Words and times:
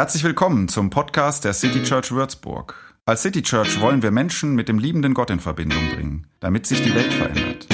Herzlich 0.00 0.24
willkommen 0.24 0.66
zum 0.68 0.88
Podcast 0.88 1.44
der 1.44 1.52
City 1.52 1.82
Church 1.82 2.10
Würzburg. 2.10 2.74
Als 3.04 3.20
City 3.20 3.42
Church 3.42 3.82
wollen 3.82 4.02
wir 4.02 4.10
Menschen 4.10 4.54
mit 4.54 4.66
dem 4.66 4.78
liebenden 4.78 5.12
Gott 5.12 5.28
in 5.28 5.40
Verbindung 5.40 5.90
bringen, 5.90 6.26
damit 6.40 6.64
sich 6.64 6.80
die 6.80 6.94
Welt 6.94 7.12
verändert. 7.12 7.66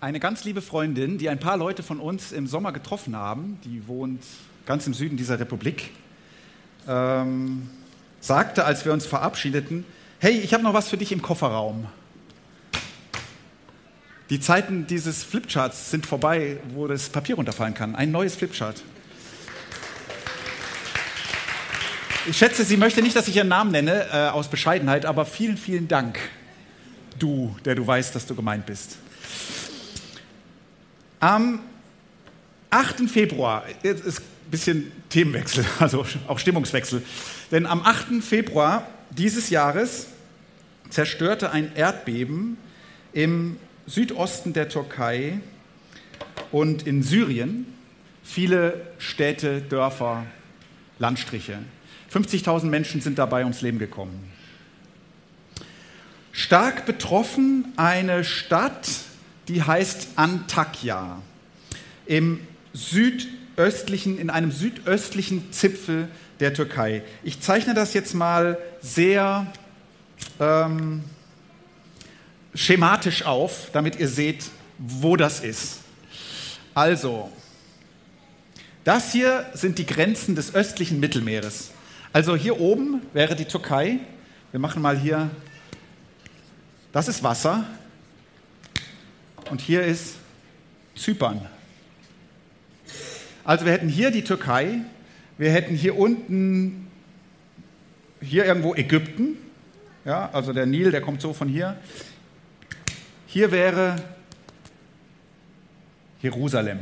Eine 0.00 0.20
ganz 0.20 0.44
liebe 0.44 0.62
Freundin, 0.62 1.18
die 1.18 1.28
ein 1.28 1.40
paar 1.40 1.56
Leute 1.56 1.82
von 1.82 1.98
uns 1.98 2.30
im 2.30 2.46
Sommer 2.46 2.70
getroffen 2.70 3.16
haben, 3.16 3.58
die 3.64 3.88
wohnt 3.88 4.22
ganz 4.68 4.86
im 4.86 4.92
Süden 4.92 5.16
dieser 5.16 5.40
Republik, 5.40 5.92
ähm, 6.86 7.70
sagte, 8.20 8.66
als 8.66 8.84
wir 8.84 8.92
uns 8.92 9.06
verabschiedeten, 9.06 9.86
hey, 10.18 10.38
ich 10.38 10.52
habe 10.52 10.62
noch 10.62 10.74
was 10.74 10.90
für 10.90 10.98
dich 10.98 11.10
im 11.10 11.22
Kofferraum. 11.22 11.86
Die 14.28 14.40
Zeiten 14.40 14.86
dieses 14.86 15.24
Flipcharts 15.24 15.90
sind 15.90 16.04
vorbei, 16.04 16.58
wo 16.74 16.86
das 16.86 17.08
Papier 17.08 17.36
runterfallen 17.36 17.72
kann. 17.72 17.94
Ein 17.94 18.10
neues 18.10 18.36
Flipchart. 18.36 18.82
Ich 22.26 22.36
schätze, 22.36 22.62
sie 22.62 22.76
möchte 22.76 23.00
nicht, 23.00 23.16
dass 23.16 23.26
ich 23.26 23.36
ihren 23.36 23.48
Namen 23.48 23.70
nenne, 23.70 24.06
äh, 24.12 24.28
aus 24.28 24.48
Bescheidenheit, 24.48 25.06
aber 25.06 25.24
vielen, 25.24 25.56
vielen 25.56 25.88
Dank, 25.88 26.18
du, 27.18 27.56
der 27.64 27.74
du 27.74 27.86
weißt, 27.86 28.14
dass 28.14 28.26
du 28.26 28.34
gemeint 28.34 28.66
bist. 28.66 28.98
Am 31.20 31.60
8. 32.68 33.08
Februar, 33.08 33.64
ist 33.82 34.04
ein 34.04 34.37
bisschen 34.50 34.92
Themenwechsel, 35.10 35.64
also 35.78 36.04
auch 36.26 36.38
Stimmungswechsel, 36.38 37.02
denn 37.50 37.66
am 37.66 37.82
8. 37.82 38.22
Februar 38.22 38.86
dieses 39.10 39.50
Jahres 39.50 40.08
zerstörte 40.90 41.50
ein 41.50 41.74
Erdbeben 41.74 42.56
im 43.12 43.56
Südosten 43.86 44.52
der 44.52 44.68
Türkei 44.68 45.40
und 46.52 46.86
in 46.86 47.02
Syrien 47.02 47.66
viele 48.22 48.86
Städte, 48.98 49.62
Dörfer, 49.62 50.26
Landstriche. 50.98 51.58
50.000 52.12 52.66
Menschen 52.66 53.00
sind 53.00 53.18
dabei 53.18 53.42
ums 53.42 53.60
Leben 53.62 53.78
gekommen. 53.78 54.30
Stark 56.32 56.86
betroffen 56.86 57.72
eine 57.76 58.24
Stadt, 58.24 58.88
die 59.48 59.62
heißt 59.62 60.08
Antakya 60.16 61.20
im 62.06 62.40
südöstlichen, 63.58 64.18
in 64.18 64.30
einem 64.30 64.52
südöstlichen 64.52 65.52
Zipfel 65.52 66.06
der 66.38 66.54
Türkei. 66.54 67.02
Ich 67.24 67.40
zeichne 67.40 67.74
das 67.74 67.92
jetzt 67.92 68.14
mal 68.14 68.56
sehr 68.80 69.52
ähm, 70.38 71.02
schematisch 72.54 73.24
auf, 73.24 73.70
damit 73.72 73.98
ihr 73.98 74.06
seht, 74.06 74.44
wo 74.78 75.16
das 75.16 75.40
ist. 75.40 75.80
Also, 76.72 77.32
das 78.84 79.10
hier 79.10 79.44
sind 79.54 79.78
die 79.78 79.86
Grenzen 79.86 80.36
des 80.36 80.54
östlichen 80.54 81.00
Mittelmeeres. 81.00 81.72
Also 82.12 82.36
hier 82.36 82.60
oben 82.60 83.02
wäre 83.12 83.34
die 83.34 83.44
Türkei. 83.44 83.98
Wir 84.52 84.60
machen 84.60 84.80
mal 84.80 84.96
hier, 84.96 85.30
das 86.92 87.08
ist 87.08 87.24
Wasser. 87.24 87.64
Und 89.50 89.60
hier 89.60 89.82
ist 89.82 90.14
Zypern. 90.94 91.57
Also 93.48 93.64
wir 93.64 93.72
hätten 93.72 93.88
hier 93.88 94.10
die 94.10 94.24
Türkei, 94.24 94.80
wir 95.38 95.50
hätten 95.50 95.74
hier 95.74 95.96
unten, 95.96 96.86
hier 98.20 98.44
irgendwo 98.44 98.74
Ägypten, 98.74 99.38
ja, 100.04 100.28
also 100.34 100.52
der 100.52 100.66
Nil, 100.66 100.90
der 100.90 101.00
kommt 101.00 101.22
so 101.22 101.32
von 101.32 101.48
hier. 101.48 101.78
Hier 103.26 103.50
wäre 103.50 103.96
Jerusalem. 106.20 106.80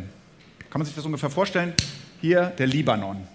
Kann 0.68 0.80
man 0.80 0.86
sich 0.86 0.96
das 0.96 1.04
ungefähr 1.04 1.30
vorstellen? 1.30 1.72
Hier 2.20 2.46
der 2.58 2.66
Libanon. 2.66 3.28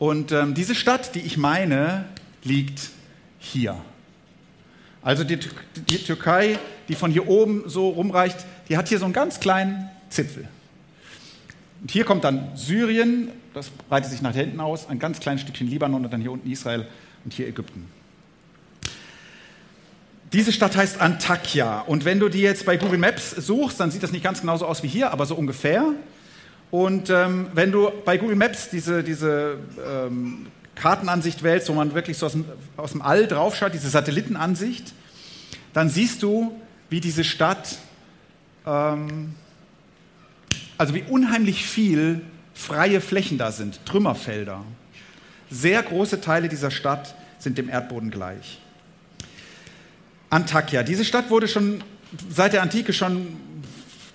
Und 0.00 0.32
ähm, 0.32 0.54
diese 0.54 0.74
Stadt, 0.74 1.14
die 1.14 1.20
ich 1.20 1.36
meine, 1.36 2.06
liegt 2.42 2.90
hier. 3.38 3.80
Also 5.02 5.22
die, 5.22 5.38
die, 5.88 5.98
Türkei, 5.98 6.58
die 6.88 6.96
von 6.96 7.12
hier 7.12 7.28
oben 7.28 7.62
so 7.68 7.90
rumreicht, 7.90 8.44
die 8.68 8.76
hat 8.76 8.88
hier 8.88 8.98
so 8.98 9.04
einen 9.04 9.14
ganz 9.14 9.38
kleinen 9.38 9.88
Zipfel. 10.10 10.48
Und 11.80 11.90
hier 11.90 12.04
kommt 12.04 12.24
dann 12.24 12.48
Syrien, 12.56 13.30
das 13.54 13.70
breitet 13.70 14.10
sich 14.10 14.22
nach 14.22 14.34
hinten 14.34 14.60
aus, 14.60 14.88
ein 14.88 14.98
ganz 14.98 15.20
kleines 15.20 15.42
Stückchen 15.42 15.68
Libanon 15.68 16.04
und 16.04 16.12
dann 16.12 16.20
hier 16.20 16.32
unten 16.32 16.50
Israel 16.50 16.86
und 17.24 17.32
hier 17.32 17.46
Ägypten. 17.48 17.86
Diese 20.32 20.52
Stadt 20.52 20.76
heißt 20.76 21.00
Antakya 21.00 21.80
und 21.80 22.04
wenn 22.04 22.20
du 22.20 22.28
die 22.28 22.40
jetzt 22.40 22.66
bei 22.66 22.76
Google 22.76 22.98
Maps 22.98 23.30
suchst, 23.30 23.80
dann 23.80 23.90
sieht 23.90 24.02
das 24.02 24.12
nicht 24.12 24.22
ganz 24.22 24.40
genauso 24.40 24.66
aus 24.66 24.82
wie 24.82 24.88
hier, 24.88 25.10
aber 25.10 25.24
so 25.24 25.34
ungefähr. 25.34 25.86
Und 26.70 27.08
ähm, 27.08 27.46
wenn 27.54 27.72
du 27.72 27.90
bei 28.04 28.18
Google 28.18 28.36
Maps 28.36 28.68
diese, 28.68 29.02
diese 29.02 29.56
ähm, 29.86 30.48
Kartenansicht 30.74 31.42
wählst, 31.42 31.68
wo 31.70 31.72
man 31.72 31.94
wirklich 31.94 32.18
so 32.18 32.26
aus 32.26 32.32
dem, 32.32 32.44
aus 32.76 32.92
dem 32.92 33.00
All 33.00 33.26
draufschaut, 33.26 33.72
diese 33.72 33.88
Satellitenansicht, 33.88 34.92
dann 35.72 35.88
siehst 35.88 36.22
du, 36.22 36.60
wie 36.90 37.00
diese 37.00 37.24
Stadt, 37.24 37.78
ähm, 38.66 39.34
also 40.78 40.94
wie 40.94 41.02
unheimlich 41.02 41.66
viel 41.66 42.22
freie 42.54 43.00
Flächen 43.00 43.36
da 43.36 43.52
sind, 43.52 43.84
Trümmerfelder. 43.84 44.64
Sehr 45.50 45.82
große 45.82 46.20
Teile 46.20 46.48
dieser 46.48 46.70
Stadt 46.70 47.14
sind 47.38 47.58
dem 47.58 47.68
Erdboden 47.68 48.10
gleich. 48.10 48.58
Antakya. 50.30 50.82
Diese 50.82 51.04
Stadt 51.04 51.30
wurde 51.30 51.48
schon 51.48 51.82
seit 52.28 52.52
der 52.52 52.62
Antike 52.62 52.92
schon 52.92 53.28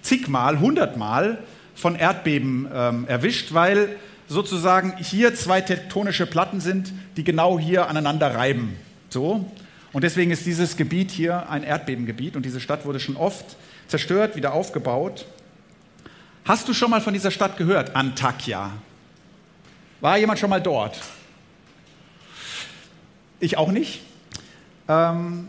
zigmal, 0.01 0.59
hundertmal 0.59 1.39
von 1.75 1.95
Erdbeben 1.95 2.67
ähm, 2.73 3.07
erwischt, 3.07 3.53
weil 3.53 3.95
sozusagen 4.27 4.95
hier 4.97 5.35
zwei 5.35 5.61
tektonische 5.61 6.25
Platten 6.25 6.59
sind, 6.59 6.93
die 7.17 7.23
genau 7.23 7.59
hier 7.59 7.87
aneinander 7.87 8.35
reiben. 8.35 8.75
So. 9.09 9.45
Und 9.91 10.03
deswegen 10.03 10.31
ist 10.31 10.45
dieses 10.45 10.77
Gebiet 10.77 11.11
hier 11.11 11.49
ein 11.49 11.63
Erdbebengebiet 11.63 12.35
und 12.35 12.45
diese 12.45 12.59
Stadt 12.59 12.85
wurde 12.85 12.99
schon 12.99 13.15
oft 13.15 13.57
zerstört, 13.87 14.35
wieder 14.35 14.53
aufgebaut. 14.53 15.25
Hast 16.45 16.67
du 16.67 16.73
schon 16.73 16.89
mal 16.89 16.99
von 16.99 17.13
dieser 17.13 17.31
Stadt 17.31 17.55
gehört, 17.55 17.95
Antakya? 17.95 18.71
War 20.01 20.17
jemand 20.17 20.39
schon 20.39 20.49
mal 20.49 20.61
dort? 20.61 20.99
Ich 23.39 23.57
auch 23.57 23.71
nicht. 23.71 24.01
Ähm, 24.89 25.47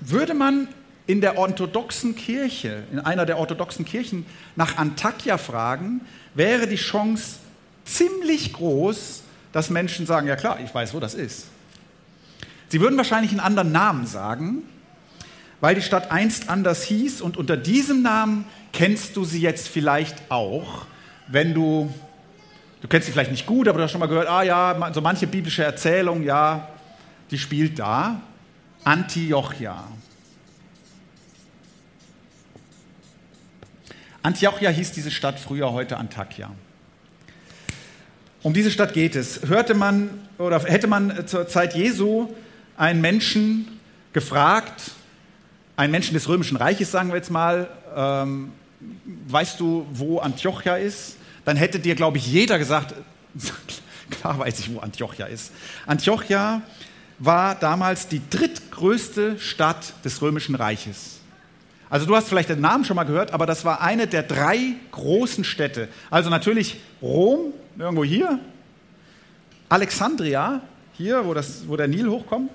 würde 0.00 0.34
man 0.34 0.66
in 1.06 1.20
der 1.20 1.38
orthodoxen 1.38 2.16
Kirche, 2.16 2.82
in 2.90 2.98
einer 2.98 3.26
der 3.26 3.38
orthodoxen 3.38 3.84
Kirchen 3.84 4.26
nach 4.56 4.76
Antakya 4.76 5.38
fragen, 5.38 6.00
wäre 6.34 6.66
die 6.66 6.76
Chance 6.76 7.36
ziemlich 7.84 8.54
groß, 8.54 9.22
dass 9.52 9.70
Menschen 9.70 10.04
sagen, 10.04 10.26
ja 10.26 10.34
klar, 10.34 10.58
ich 10.58 10.74
weiß, 10.74 10.94
wo 10.94 11.00
das 11.00 11.14
ist. 11.14 11.46
Sie 12.70 12.80
würden 12.80 12.96
wahrscheinlich 12.96 13.30
einen 13.30 13.40
anderen 13.40 13.70
Namen 13.70 14.04
sagen, 14.04 14.62
weil 15.60 15.74
die 15.74 15.82
Stadt 15.82 16.10
einst 16.10 16.48
anders 16.48 16.82
hieß 16.84 17.20
und 17.20 17.36
unter 17.36 17.56
diesem 17.56 18.02
Namen 18.02 18.44
kennst 18.72 19.16
du 19.16 19.24
sie 19.24 19.40
jetzt 19.40 19.68
vielleicht 19.68 20.30
auch, 20.30 20.86
wenn 21.28 21.54
du, 21.54 21.92
du 22.80 22.88
kennst 22.88 23.06
sie 23.06 23.12
vielleicht 23.12 23.30
nicht 23.30 23.46
gut, 23.46 23.68
aber 23.68 23.78
du 23.78 23.84
hast 23.84 23.92
schon 23.92 24.00
mal 24.00 24.06
gehört, 24.06 24.28
ah 24.28 24.42
ja, 24.42 24.92
so 24.92 25.00
manche 25.00 25.26
biblische 25.26 25.64
Erzählung, 25.64 26.22
ja, 26.22 26.68
die 27.30 27.38
spielt 27.38 27.78
da. 27.78 28.20
Antiochia. 28.84 29.84
Antiochia 34.22 34.70
hieß 34.70 34.92
diese 34.92 35.10
Stadt 35.10 35.38
früher, 35.38 35.72
heute 35.72 35.96
Antakya. 35.96 36.50
Um 38.42 38.52
diese 38.52 38.70
Stadt 38.70 38.92
geht 38.92 39.16
es. 39.16 39.46
Hörte 39.46 39.74
man 39.74 40.10
oder 40.38 40.62
hätte 40.64 40.86
man 40.86 41.26
zur 41.26 41.48
Zeit 41.48 41.74
Jesu 41.74 42.28
einen 42.76 43.00
Menschen 43.00 43.80
gefragt, 44.12 44.92
einen 45.76 45.90
Menschen 45.90 46.14
des 46.14 46.28
Römischen 46.28 46.56
Reiches, 46.56 46.90
sagen 46.90 47.08
wir 47.10 47.16
jetzt 47.16 47.30
mal, 47.30 47.68
ähm, 47.94 48.52
weißt 49.28 49.58
du, 49.60 49.86
wo 49.92 50.18
Antiochia 50.18 50.76
ist? 50.76 51.16
Dann 51.44 51.56
hätte 51.56 51.78
dir, 51.78 51.94
glaube 51.94 52.18
ich, 52.18 52.26
jeder 52.26 52.58
gesagt, 52.58 52.94
klar 54.10 54.38
weiß 54.38 54.60
ich, 54.60 54.74
wo 54.74 54.80
Antiochia 54.80 55.26
ist. 55.26 55.52
Antiochia 55.86 56.62
war 57.18 57.54
damals 57.54 58.08
die 58.08 58.20
drittgrößte 58.28 59.38
Stadt 59.38 59.94
des 60.04 60.20
Römischen 60.20 60.54
Reiches. 60.54 61.20
Also 61.90 62.06
du 62.06 62.16
hast 62.16 62.28
vielleicht 62.28 62.48
den 62.48 62.60
Namen 62.60 62.84
schon 62.84 62.96
mal 62.96 63.04
gehört, 63.04 63.32
aber 63.32 63.46
das 63.46 63.64
war 63.64 63.80
eine 63.80 64.06
der 64.06 64.22
drei 64.22 64.74
großen 64.90 65.44
Städte. 65.44 65.88
Also 66.10 66.30
natürlich 66.30 66.80
Rom, 67.00 67.52
irgendwo 67.78 68.04
hier, 68.04 68.40
Alexandria, 69.68 70.60
hier, 70.94 71.24
wo, 71.24 71.34
das, 71.34 71.68
wo 71.68 71.76
der 71.76 71.88
Nil 71.88 72.08
hochkommt, 72.08 72.50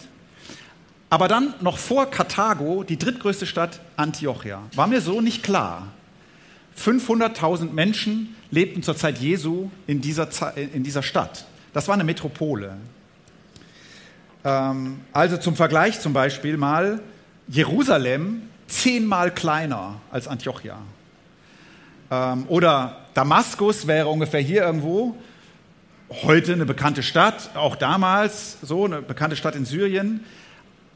aber 1.09 1.27
dann 1.27 1.53
noch 1.61 1.77
vor 1.77 2.09
Karthago 2.09 2.83
die 2.83 2.97
drittgrößte 2.97 3.45
Stadt 3.45 3.79
Antiochia. 3.97 4.61
War 4.75 4.87
mir 4.87 5.01
so 5.01 5.21
nicht 5.21 5.43
klar. 5.43 5.87
500.000 6.77 7.71
Menschen 7.71 8.35
lebten 8.51 8.83
zur 8.83 8.95
Zeit 8.95 9.17
Jesu 9.17 9.69
in 9.87 10.01
dieser, 10.01 10.29
in 10.55 10.83
dieser 10.83 11.03
Stadt. 11.03 11.45
Das 11.73 11.87
war 11.87 11.95
eine 11.95 12.03
Metropole. 12.03 12.77
Ähm, 14.43 15.01
also 15.11 15.37
zum 15.37 15.55
Vergleich 15.55 15.99
zum 15.99 16.13
Beispiel 16.13 16.57
mal 16.57 17.01
Jerusalem 17.47 18.43
zehnmal 18.67 19.31
kleiner 19.31 19.95
als 20.11 20.27
Antiochia. 20.27 20.77
Ähm, 22.11 22.45
oder 22.47 22.97
Damaskus 23.13 23.87
wäre 23.87 24.07
ungefähr 24.07 24.41
hier 24.41 24.63
irgendwo. 24.63 25.15
Heute 26.23 26.53
eine 26.53 26.65
bekannte 26.65 27.03
Stadt, 27.03 27.51
auch 27.55 27.75
damals 27.75 28.57
so 28.61 28.85
eine 28.85 29.01
bekannte 29.01 29.35
Stadt 29.35 29.55
in 29.55 29.65
Syrien. 29.65 30.23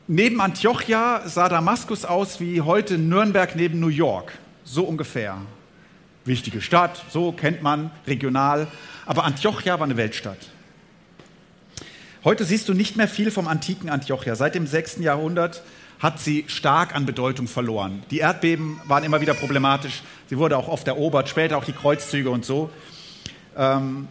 Neben 0.07 0.41
Antiochia 0.41 1.21
sah 1.25 1.47
Damaskus 1.47 2.03
aus 2.03 2.41
wie 2.41 2.59
heute 2.59 2.97
Nürnberg 2.97 3.55
neben 3.55 3.79
New 3.79 3.88
York, 3.88 4.33
so 4.65 4.83
ungefähr. 4.83 5.38
Wichtige 6.25 6.59
Stadt, 6.59 7.05
so 7.09 7.31
kennt 7.31 7.63
man 7.63 7.89
regional. 8.05 8.67
Aber 9.05 9.23
Antiochia 9.23 9.79
war 9.79 9.85
eine 9.85 9.95
Weltstadt. 9.95 10.50
Heute 12.25 12.44
siehst 12.44 12.67
du 12.67 12.73
nicht 12.73 12.97
mehr 12.97 13.07
viel 13.07 13.31
vom 13.31 13.47
antiken 13.47 13.89
Antiochia. 13.89 14.35
Seit 14.35 14.55
dem 14.55 14.67
6. 14.67 14.97
Jahrhundert 14.97 15.63
hat 16.00 16.19
sie 16.19 16.44
stark 16.47 16.94
an 16.94 17.05
Bedeutung 17.05 17.47
verloren. 17.47 18.03
Die 18.11 18.19
Erdbeben 18.19 18.81
waren 18.83 19.05
immer 19.05 19.21
wieder 19.21 19.33
problematisch. 19.33 20.03
Sie 20.29 20.38
wurde 20.38 20.57
auch 20.57 20.67
oft 20.67 20.85
erobert, 20.85 21.29
später 21.29 21.57
auch 21.57 21.65
die 21.65 21.71
Kreuzzüge 21.71 22.29
und 22.29 22.44
so. 22.44 22.69
Ähm, 23.55 24.09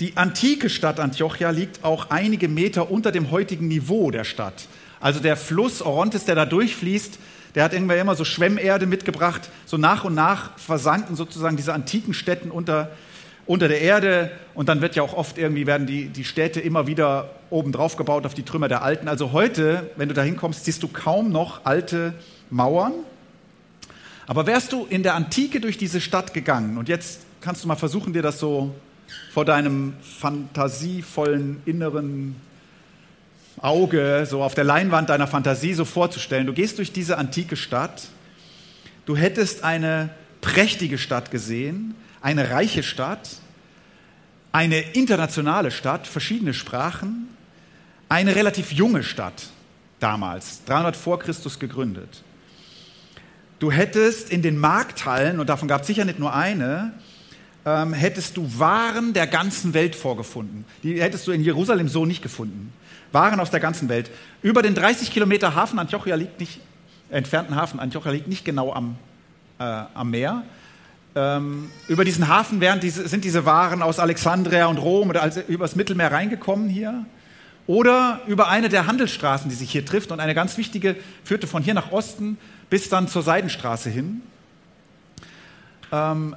die 0.00 0.16
antike 0.16 0.70
Stadt 0.70 1.00
Antiochia 1.00 1.50
liegt 1.50 1.84
auch 1.84 2.10
einige 2.10 2.48
Meter 2.48 2.90
unter 2.90 3.12
dem 3.12 3.30
heutigen 3.30 3.68
Niveau 3.68 4.10
der 4.10 4.24
Stadt. 4.24 4.68
Also 5.00 5.20
der 5.20 5.36
Fluss 5.36 5.82
Orontes, 5.82 6.24
der 6.24 6.34
da 6.34 6.46
durchfließt, 6.46 7.18
der 7.54 7.64
hat 7.64 7.72
irgendwann 7.72 7.98
immer 7.98 8.14
so 8.14 8.24
Schwemmerde 8.24 8.86
mitgebracht. 8.86 9.50
So 9.66 9.76
nach 9.76 10.04
und 10.04 10.14
nach 10.14 10.56
versanken 10.58 11.16
sozusagen 11.16 11.56
diese 11.56 11.72
antiken 11.72 12.14
Städten 12.14 12.50
unter 12.50 12.90
unter 13.48 13.66
der 13.66 13.80
Erde 13.80 14.30
und 14.54 14.68
dann 14.68 14.82
wird 14.82 14.94
ja 14.94 15.02
auch 15.02 15.14
oft 15.14 15.38
irgendwie 15.38 15.66
werden 15.66 15.86
die, 15.86 16.08
die 16.08 16.24
Städte 16.24 16.60
immer 16.60 16.86
wieder 16.86 17.30
oben 17.48 17.72
drauf 17.72 17.96
gebaut 17.96 18.26
auf 18.26 18.34
die 18.34 18.42
Trümmer 18.42 18.68
der 18.68 18.82
alten. 18.82 19.08
Also 19.08 19.32
heute, 19.32 19.90
wenn 19.96 20.08
du 20.08 20.14
da 20.14 20.22
hinkommst, 20.22 20.66
siehst 20.66 20.82
du 20.82 20.88
kaum 20.88 21.32
noch 21.32 21.64
alte 21.64 22.12
Mauern. 22.50 22.92
Aber 24.26 24.46
wärst 24.46 24.72
du 24.72 24.84
in 24.84 25.02
der 25.02 25.14
Antike 25.14 25.60
durch 25.60 25.78
diese 25.78 26.02
Stadt 26.02 26.34
gegangen 26.34 26.76
und 26.76 26.90
jetzt 26.90 27.20
kannst 27.40 27.64
du 27.64 27.68
mal 27.68 27.76
versuchen, 27.76 28.12
dir 28.12 28.20
das 28.20 28.38
so 28.38 28.74
vor 29.32 29.44
deinem 29.44 29.94
fantasievollen 30.02 31.62
inneren 31.64 32.36
Auge, 33.60 34.26
so 34.28 34.42
auf 34.42 34.54
der 34.54 34.64
Leinwand 34.64 35.08
deiner 35.08 35.26
Fantasie 35.26 35.74
so 35.74 35.84
vorzustellen. 35.84 36.46
Du 36.46 36.52
gehst 36.52 36.78
durch 36.78 36.92
diese 36.92 37.18
antike 37.18 37.56
Stadt, 37.56 38.08
du 39.06 39.16
hättest 39.16 39.64
eine 39.64 40.10
prächtige 40.40 40.98
Stadt 40.98 41.30
gesehen, 41.30 41.94
eine 42.20 42.50
reiche 42.50 42.82
Stadt, 42.82 43.28
eine 44.52 44.80
internationale 44.80 45.70
Stadt, 45.70 46.06
verschiedene 46.06 46.54
Sprachen, 46.54 47.28
eine 48.08 48.34
relativ 48.34 48.72
junge 48.72 49.02
Stadt 49.02 49.48
damals, 50.00 50.64
300 50.64 50.96
vor 50.96 51.18
Christus 51.18 51.58
gegründet. 51.58 52.22
Du 53.58 53.72
hättest 53.72 54.30
in 54.30 54.42
den 54.42 54.56
Markthallen, 54.56 55.40
und 55.40 55.48
davon 55.48 55.68
gab 55.68 55.80
es 55.82 55.88
sicher 55.88 56.04
nicht 56.04 56.18
nur 56.18 56.34
eine, 56.34 56.92
ähm, 57.68 57.92
hättest 57.92 58.36
du 58.36 58.58
Waren 58.58 59.12
der 59.12 59.26
ganzen 59.26 59.74
Welt 59.74 59.94
vorgefunden. 59.94 60.64
Die 60.82 61.02
hättest 61.02 61.26
du 61.26 61.32
in 61.32 61.42
Jerusalem 61.42 61.88
so 61.88 62.06
nicht 62.06 62.22
gefunden. 62.22 62.72
Waren 63.12 63.40
aus 63.40 63.50
der 63.50 63.60
ganzen 63.60 63.88
Welt. 63.88 64.10
Über 64.42 64.62
den 64.62 64.74
30 64.74 65.12
Kilometer 65.12 65.54
Hafen 65.54 65.78
Antiochia 65.78 66.14
liegt 66.14 66.40
nicht, 66.40 66.60
entfernten 67.10 67.56
Hafen 67.56 67.78
Antiochia 67.78 68.12
liegt 68.12 68.28
nicht 68.28 68.44
genau 68.44 68.72
am, 68.72 68.96
äh, 69.58 69.64
am 69.64 70.10
Meer, 70.10 70.44
ähm, 71.14 71.70
über 71.88 72.04
diesen 72.04 72.28
Hafen 72.28 72.60
diese, 72.80 73.08
sind 73.08 73.24
diese 73.24 73.44
Waren 73.44 73.82
aus 73.82 73.98
Alexandria 73.98 74.66
und 74.66 74.78
Rom 74.78 75.10
oder 75.10 75.22
also 75.22 75.40
übers 75.40 75.74
Mittelmeer 75.74 76.12
reingekommen 76.12 76.68
hier. 76.68 77.04
Oder 77.66 78.20
über 78.26 78.48
eine 78.48 78.70
der 78.70 78.86
Handelsstraßen, 78.86 79.50
die 79.50 79.56
sich 79.56 79.70
hier 79.70 79.84
trifft. 79.84 80.10
Und 80.10 80.20
eine 80.20 80.34
ganz 80.34 80.56
wichtige 80.56 80.96
führte 81.22 81.46
von 81.46 81.62
hier 81.62 81.74
nach 81.74 81.92
Osten 81.92 82.38
bis 82.70 82.88
dann 82.88 83.08
zur 83.08 83.22
Seidenstraße 83.22 83.90
hin. 83.90 84.22
Ähm, 85.92 86.34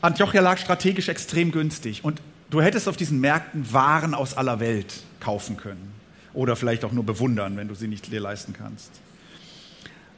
Antiochia 0.00 0.40
lag 0.40 0.58
strategisch 0.58 1.08
extrem 1.08 1.52
günstig. 1.52 2.04
Und 2.04 2.20
du 2.50 2.60
hättest 2.62 2.88
auf 2.88 2.96
diesen 2.96 3.20
Märkten 3.20 3.72
Waren 3.72 4.14
aus 4.14 4.36
aller 4.36 4.60
Welt 4.60 5.02
kaufen 5.20 5.56
können. 5.56 5.92
Oder 6.34 6.56
vielleicht 6.56 6.84
auch 6.84 6.92
nur 6.92 7.04
bewundern, 7.04 7.56
wenn 7.56 7.68
du 7.68 7.74
sie 7.74 7.88
nicht 7.88 8.10
dir 8.10 8.20
leisten 8.20 8.54
kannst. 8.54 8.90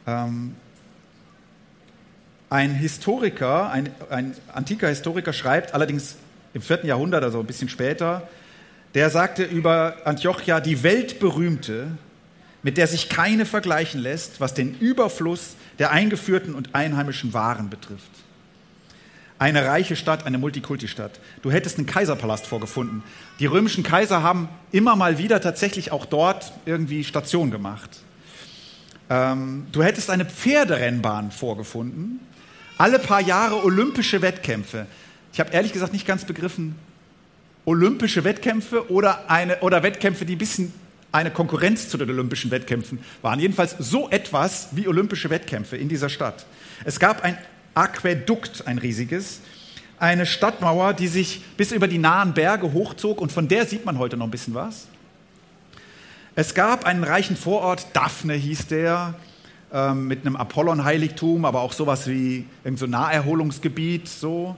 Ähm, 0.06 0.54
ein 2.50 2.74
Historiker, 2.74 3.70
ein, 3.70 3.90
ein 4.10 4.36
antiker 4.52 4.88
Historiker 4.88 5.32
schreibt, 5.32 5.74
allerdings 5.74 6.16
im 6.52 6.62
4. 6.62 6.84
Jahrhundert, 6.84 7.24
also 7.24 7.40
ein 7.40 7.46
bisschen 7.46 7.68
später, 7.68 8.28
der 8.94 9.10
sagte 9.10 9.42
über 9.42 9.96
Antiochia, 10.04 10.60
die 10.60 10.84
weltberühmte, 10.84 11.88
mit 12.62 12.76
der 12.76 12.86
sich 12.86 13.08
keine 13.08 13.44
vergleichen 13.44 14.00
lässt, 14.00 14.40
was 14.40 14.54
den 14.54 14.78
Überfluss 14.78 15.56
der 15.78 15.90
eingeführten 15.90 16.54
und 16.54 16.74
einheimischen 16.74 17.32
Waren 17.34 17.70
betrifft. 17.70 18.23
Eine 19.38 19.66
reiche 19.66 19.96
Stadt, 19.96 20.26
eine 20.26 20.38
Multikulti-Stadt. 20.38 21.18
Du 21.42 21.50
hättest 21.50 21.78
einen 21.78 21.86
Kaiserpalast 21.86 22.46
vorgefunden. 22.46 23.02
Die 23.40 23.46
römischen 23.46 23.82
Kaiser 23.82 24.22
haben 24.22 24.48
immer 24.70 24.96
mal 24.96 25.18
wieder 25.18 25.40
tatsächlich 25.40 25.92
auch 25.92 26.06
dort 26.06 26.52
irgendwie 26.66 27.04
Station 27.04 27.50
gemacht. 27.50 27.90
Ähm, 29.10 29.66
du 29.72 29.82
hättest 29.82 30.08
eine 30.10 30.24
Pferderennbahn 30.24 31.30
vorgefunden 31.30 32.20
alle 32.78 32.98
paar 32.98 33.20
Jahre 33.20 33.64
olympische 33.64 34.22
Wettkämpfe. 34.22 34.86
Ich 35.32 35.40
habe 35.40 35.52
ehrlich 35.52 35.72
gesagt 35.72 35.92
nicht 35.92 36.06
ganz 36.06 36.24
begriffen, 36.24 36.76
olympische 37.64 38.24
Wettkämpfe 38.24 38.90
oder, 38.90 39.30
eine, 39.30 39.60
oder 39.60 39.82
Wettkämpfe, 39.82 40.24
die 40.24 40.34
ein 40.34 40.38
bisschen 40.38 40.72
eine 41.12 41.30
Konkurrenz 41.30 41.88
zu 41.88 41.96
den 41.96 42.10
olympischen 42.10 42.50
Wettkämpfen 42.50 42.98
waren. 43.22 43.38
Jedenfalls 43.38 43.76
so 43.78 44.10
etwas 44.10 44.68
wie 44.72 44.88
olympische 44.88 45.30
Wettkämpfe 45.30 45.76
in 45.76 45.88
dieser 45.88 46.08
Stadt. 46.08 46.44
Es 46.84 46.98
gab 46.98 47.22
ein 47.22 47.38
Aquädukt, 47.74 48.66
ein 48.66 48.78
riesiges, 48.78 49.40
eine 49.98 50.26
Stadtmauer, 50.26 50.94
die 50.94 51.08
sich 51.08 51.42
bis 51.56 51.72
über 51.72 51.88
die 51.88 51.98
nahen 51.98 52.34
Berge 52.34 52.72
hochzog 52.72 53.20
und 53.20 53.32
von 53.32 53.48
der 53.48 53.66
sieht 53.66 53.84
man 53.84 53.98
heute 53.98 54.16
noch 54.16 54.26
ein 54.26 54.30
bisschen 54.30 54.54
was. 54.54 54.88
Es 56.36 56.54
gab 56.54 56.84
einen 56.84 57.04
reichen 57.04 57.36
Vorort, 57.36 57.86
Daphne 57.92 58.34
hieß 58.34 58.66
der, 58.66 59.14
ähm, 59.72 60.08
mit 60.08 60.26
einem 60.26 60.36
Apollon-Heiligtum, 60.36 61.44
aber 61.44 61.60
auch 61.60 61.72
sowas 61.72 62.06
wie 62.06 62.46
irgend 62.64 62.78
so 62.78 62.86
Naherholungsgebiet. 62.86 64.08
So. 64.08 64.56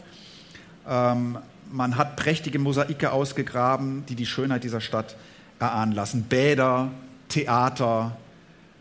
Ähm, 0.89 1.39
man 1.71 1.97
hat 1.97 2.17
prächtige 2.17 2.58
Mosaike 2.58 3.13
ausgegraben, 3.13 4.05
die 4.06 4.15
die 4.15 4.27
Schönheit 4.27 4.65
dieser 4.65 4.81
Stadt 4.81 5.17
erahnen 5.58 5.93
lassen. 5.93 6.25
Bäder, 6.25 6.91
Theater, 7.29 8.17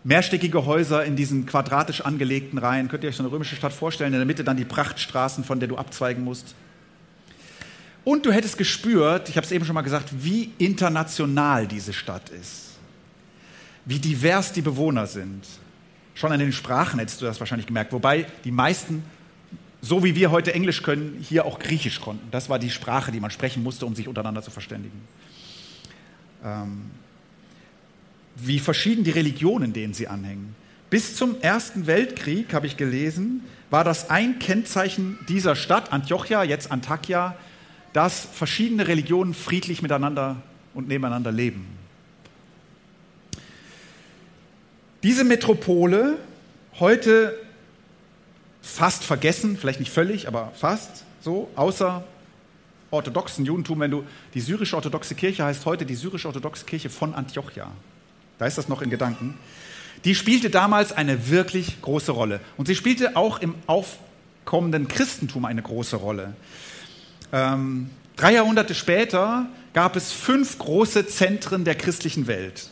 mehrstöckige 0.05 0.65
Häuser 0.65 1.03
in 1.03 1.15
diesen 1.15 1.45
quadratisch 1.47 2.01
angelegten 2.01 2.59
Reihen. 2.59 2.87
Könnt 2.87 3.03
ihr 3.03 3.09
euch 3.09 3.15
so 3.15 3.23
eine 3.23 3.31
römische 3.31 3.55
Stadt 3.55 3.73
vorstellen? 3.73 4.13
In 4.13 4.19
der 4.19 4.25
Mitte 4.25 4.43
dann 4.43 4.55
die 4.55 4.63
Prachtstraßen, 4.63 5.43
von 5.43 5.59
der 5.59 5.67
du 5.67 5.77
abzweigen 5.77 6.23
musst. 6.23 6.53
Und 8.03 8.25
du 8.25 8.31
hättest 8.31 8.59
gespürt, 8.59 9.29
ich 9.29 9.35
habe 9.35 9.45
es 9.45 9.51
eben 9.51 9.65
schon 9.65 9.73
mal 9.73 9.81
gesagt, 9.81 10.09
wie 10.23 10.51
international 10.59 11.67
diese 11.67 11.91
Stadt 11.91 12.29
ist. 12.29 12.77
Wie 13.83 13.97
divers 13.97 14.53
die 14.53 14.61
Bewohner 14.61 15.07
sind. 15.07 15.43
Schon 16.13 16.31
an 16.31 16.39
den 16.39 16.53
Sprachen 16.53 16.99
hättest 16.99 17.21
du 17.21 17.25
das 17.25 17.39
wahrscheinlich 17.39 17.65
gemerkt. 17.65 17.91
Wobei 17.91 18.27
die 18.43 18.51
meisten, 18.51 19.03
so 19.81 20.03
wie 20.03 20.15
wir 20.15 20.29
heute 20.29 20.53
Englisch 20.53 20.83
können, 20.83 21.17
hier 21.19 21.45
auch 21.45 21.57
Griechisch 21.57 21.99
konnten. 21.99 22.29
Das 22.29 22.47
war 22.47 22.59
die 22.59 22.69
Sprache, 22.69 23.11
die 23.11 23.19
man 23.19 23.31
sprechen 23.31 23.63
musste, 23.63 23.87
um 23.87 23.95
sich 23.95 24.07
untereinander 24.07 24.43
zu 24.43 24.51
verständigen. 24.51 25.01
Ähm, 26.43 26.91
wie 28.35 28.59
verschieden 28.59 29.03
die 29.03 29.11
Religionen, 29.11 29.73
denen 29.73 29.93
sie 29.93 30.07
anhängen. 30.07 30.55
Bis 30.89 31.15
zum 31.15 31.41
Ersten 31.41 31.87
Weltkrieg, 31.87 32.53
habe 32.53 32.67
ich 32.67 32.77
gelesen, 32.77 33.43
war 33.69 33.83
das 33.83 34.09
ein 34.09 34.39
Kennzeichen 34.39 35.17
dieser 35.27 35.55
Stadt, 35.55 35.91
Antiochia, 35.91 36.43
jetzt 36.43 36.71
Antakya, 36.71 37.35
dass 37.93 38.19
verschiedene 38.19 38.87
Religionen 38.87 39.33
friedlich 39.33 39.81
miteinander 39.81 40.37
und 40.73 40.87
nebeneinander 40.87 41.31
leben. 41.31 41.65
Diese 45.01 45.23
Metropole, 45.23 46.17
heute 46.79 47.37
fast 48.61 49.03
vergessen, 49.03 49.57
vielleicht 49.57 49.79
nicht 49.79 49.91
völlig, 49.91 50.27
aber 50.27 50.51
fast 50.55 51.05
so, 51.21 51.49
außer 51.55 52.03
orthodoxen 52.91 53.45
Judentum, 53.45 53.79
wenn 53.79 53.91
du 53.91 54.03
die 54.33 54.41
syrische 54.41 54.75
orthodoxe 54.75 55.15
Kirche 55.15 55.43
heißt 55.43 55.65
heute 55.65 55.85
die 55.85 55.95
syrische 55.95 56.27
orthodoxe 56.27 56.65
Kirche 56.65 56.89
von 56.89 57.13
Antiochia. 57.13 57.71
Da 58.37 58.45
ist 58.45 58.57
das 58.57 58.67
noch 58.67 58.81
in 58.81 58.89
Gedanken. 58.89 59.37
Die 60.03 60.15
spielte 60.15 60.49
damals 60.49 60.91
eine 60.91 61.29
wirklich 61.29 61.81
große 61.81 62.11
Rolle. 62.11 62.39
Und 62.57 62.67
sie 62.67 62.75
spielte 62.75 63.15
auch 63.15 63.39
im 63.39 63.55
aufkommenden 63.67 64.87
Christentum 64.87 65.45
eine 65.45 65.61
große 65.61 65.95
Rolle. 65.95 66.33
Ähm, 67.31 67.89
drei 68.15 68.33
Jahrhunderte 68.33 68.75
später 68.75 69.47
gab 69.73 69.95
es 69.95 70.11
fünf 70.11 70.57
große 70.57 71.07
Zentren 71.07 71.63
der 71.63 71.75
christlichen 71.75 72.27
Welt 72.27 72.69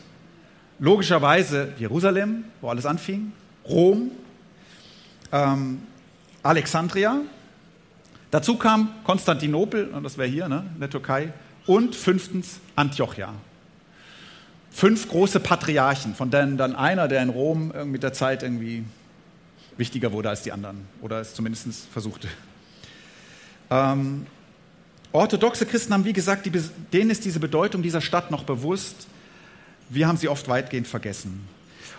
logischerweise 0.79 1.71
Jerusalem, 1.77 2.43
wo 2.59 2.67
alles 2.69 2.85
anfing, 2.85 3.31
Rom, 3.65 4.11
ähm, 5.31 5.81
Alexandria, 6.41 7.21
Dazu 8.33 8.57
kam 8.57 8.89
Konstantinopel, 9.03 9.93
das 10.01 10.17
wäre 10.17 10.27
hier 10.27 10.47
ne, 10.47 10.65
in 10.73 10.79
der 10.79 10.89
Türkei, 10.89 11.31
und 11.67 11.95
fünftens 11.95 12.59
Antiochia. 12.75 13.31
Fünf 14.73 15.07
große 15.07 15.39
Patriarchen, 15.39 16.15
von 16.15 16.31
denen 16.31 16.57
dann 16.57 16.75
einer, 16.75 17.07
der 17.07 17.21
in 17.21 17.29
Rom 17.29 17.71
mit 17.85 18.01
der 18.01 18.11
Zeit 18.11 18.41
irgendwie 18.41 18.83
wichtiger 19.77 20.11
wurde 20.11 20.29
als 20.29 20.41
die 20.41 20.51
anderen 20.51 20.87
oder 21.01 21.21
es 21.21 21.35
zumindest 21.35 21.67
versuchte. 21.91 22.27
Ähm, 23.69 24.25
orthodoxe 25.11 25.65
Christen 25.65 25.93
haben, 25.93 26.05
wie 26.05 26.13
gesagt, 26.13 26.45
die, 26.45 26.51
denen 26.91 27.11
ist 27.11 27.23
diese 27.23 27.39
Bedeutung 27.39 27.81
dieser 27.81 28.01
Stadt 28.01 28.31
noch 28.31 28.43
bewusst. 28.43 29.07
Wir 29.89 30.07
haben 30.07 30.17
sie 30.17 30.27
oft 30.27 30.47
weitgehend 30.47 30.87
vergessen. 30.87 31.47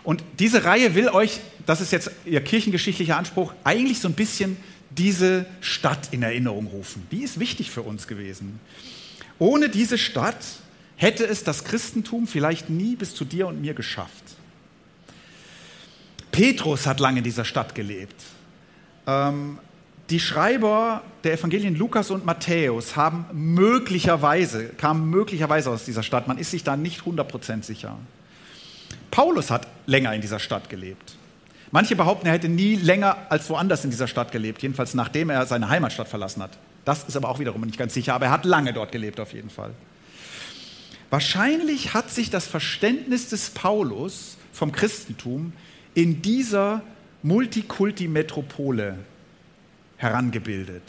Und 0.03 0.23
diese 0.39 0.65
Reihe 0.65 0.95
will 0.95 1.09
euch, 1.09 1.41
das 1.67 1.81
ist 1.81 1.93
jetzt 1.93 2.11
ihr 2.25 2.43
kirchengeschichtlicher 2.43 3.17
Anspruch, 3.17 3.55
eigentlich 3.65 4.01
so 4.01 4.09
ein 4.09 4.15
bisschen 4.15 4.57
diese 4.91 5.47
Stadt 5.61 6.09
in 6.13 6.23
Erinnerung 6.23 6.67
rufen. 6.67 7.07
Die 7.11 7.23
ist 7.23 7.41
wichtig 7.41 7.71
für 7.71 7.83
uns 7.83 8.07
gewesen. 8.07 8.61
Ohne 9.39 9.69
diese 9.69 9.99
Stadt 9.99 10.37
hätte 10.97 11.25
es 11.25 11.45
das 11.45 11.65
Christentum 11.65 12.27
vielleicht 12.27 12.71
nie 12.71 12.97
bis 12.97 13.15
zu 13.15 13.25
dir 13.25 13.47
und 13.47 13.61
mir 13.61 13.75
geschafft. 13.75 14.25
Petrus 16.31 16.87
hat 16.87 17.01
lange 17.01 17.19
in 17.19 17.25
dieser 17.25 17.45
Stadt 17.45 17.75
gelebt. 17.75 18.17
Ähm, 19.07 19.59
die 20.11 20.21
Schreiber 20.21 21.03
der 21.23 21.35
Evangelien 21.35 21.77
Lukas 21.77 22.11
und 22.11 22.27
Matthäus 22.27 22.97
haben 22.97 23.27
möglicherweise, 23.33 24.67
kamen 24.67 25.09
möglicherweise 25.09 25.71
aus 25.71 25.85
dieser 25.85 26.03
Stadt. 26.03 26.29
Man 26.29 26.39
ist 26.39 26.51
sich 26.51 26.65
da 26.65 26.77
nicht 26.77 27.03
100% 27.03 27.63
sicher. 27.63 27.97
Paulus 29.11 29.51
hat 29.51 29.69
länger 29.87 30.13
in 30.13 30.21
dieser 30.21 30.41
Stadt 30.41 30.69
gelebt. 30.69 31.17
Manche 31.71 31.97
behaupten, 31.97 32.27
er 32.27 32.35
hätte 32.35 32.49
nie 32.49 32.77
länger 32.77 33.17
als 33.31 33.49
woanders 33.49 33.85
in 33.85 33.91
dieser 33.91 34.07
Stadt 34.07 34.31
gelebt, 34.31 34.63
jedenfalls 34.63 34.95
nachdem 34.95 35.31
er 35.31 35.47
seine 35.47 35.69
Heimatstadt 35.69 36.09
verlassen 36.09 36.43
hat. 36.43 36.59
Das 36.85 37.05
ist 37.05 37.17
aber 37.17 37.29
auch 37.29 37.39
wiederum 37.39 37.63
nicht 37.63 37.79
ganz 37.79 37.95
sicher, 37.95 38.15
aber 38.15 38.27
er 38.27 38.33
hat 38.33 38.45
lange 38.45 38.73
dort 38.73 38.93
gelebt 38.93 39.19
auf 39.21 39.33
jeden 39.33 39.51
Fall. 39.51 39.71
Wahrscheinlich 41.11 41.95
hat 41.95 42.11
sich 42.11 42.31
das 42.31 42.47
Verständnis 42.47 43.29
des 43.29 43.51
Paulus 43.51 44.37
vom 44.53 44.73
Christentum 44.73 45.53
in 45.95 46.23
dieser 46.23 46.83
Multikulti-Metropole 47.23 48.99
herangebildet. 49.97 50.83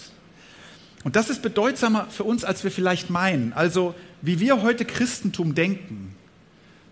Und 1.04 1.16
das 1.16 1.30
ist 1.30 1.42
bedeutsamer 1.42 2.08
für 2.10 2.24
uns, 2.24 2.44
als 2.44 2.64
wir 2.64 2.72
vielleicht 2.72 3.10
meinen. 3.10 3.54
Also, 3.54 3.94
wie 4.22 4.40
wir 4.40 4.64
heute 4.64 4.86
Christentum 4.86 5.54
denken, 5.54 6.16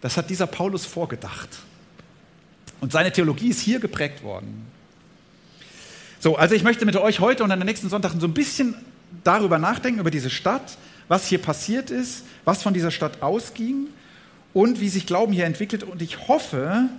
das 0.01 0.17
hat 0.17 0.29
dieser 0.29 0.47
Paulus 0.47 0.85
vorgedacht. 0.85 1.49
Und 2.79 2.91
seine 2.91 3.11
Theologie 3.11 3.49
ist 3.49 3.61
hier 3.61 3.79
geprägt 3.79 4.23
worden. 4.23 4.67
So, 6.19 6.35
also 6.35 6.53
ich 6.55 6.63
möchte 6.63 6.85
mit 6.85 6.95
euch 6.95 7.19
heute 7.19 7.43
und 7.43 7.51
an 7.51 7.59
den 7.59 7.65
nächsten 7.65 7.89
Sonntagen 7.89 8.19
so 8.19 8.27
ein 8.27 8.33
bisschen 8.33 8.75
darüber 9.23 9.57
nachdenken, 9.57 9.99
über 9.99 10.11
diese 10.11 10.29
Stadt, 10.29 10.77
was 11.13 11.27
hier 11.27 11.37
passiert 11.37 11.91
ist, 11.91 12.25
was 12.43 12.63
von 12.63 12.73
dieser 12.73 12.89
Stadt 12.89 13.21
ausging 13.21 13.85
und 14.51 14.79
wie 14.79 14.89
sich 14.89 15.05
Glauben 15.05 15.31
hier 15.31 15.45
entwickelt. 15.45 15.83
Und 15.83 16.01
ich 16.01 16.27
hoffe, 16.27 16.89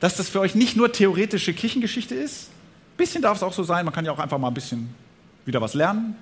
dass 0.00 0.16
das 0.16 0.28
für 0.28 0.40
euch 0.40 0.54
nicht 0.54 0.76
nur 0.76 0.92
theoretische 0.92 1.54
Kirchengeschichte 1.54 2.14
ist. 2.14 2.50
Ein 2.92 2.96
bisschen 2.98 3.22
darf 3.22 3.38
es 3.38 3.42
auch 3.42 3.54
so 3.54 3.62
sein, 3.62 3.86
man 3.86 3.94
kann 3.94 4.04
ja 4.04 4.12
auch 4.12 4.18
einfach 4.18 4.36
mal 4.36 4.48
ein 4.48 4.54
bisschen 4.54 4.94
wieder 5.46 5.62
was 5.62 5.72
lernen. 5.72 6.14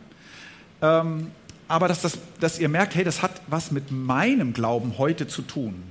Ähm, 0.82 1.32
aber 1.66 1.88
dass, 1.88 2.00
das, 2.00 2.16
dass 2.38 2.60
ihr 2.60 2.68
merkt, 2.68 2.94
hey, 2.94 3.02
das 3.02 3.22
hat 3.22 3.42
was 3.48 3.72
mit 3.72 3.90
meinem 3.90 4.52
Glauben 4.52 4.96
heute 4.96 5.26
zu 5.26 5.42
tun, 5.42 5.82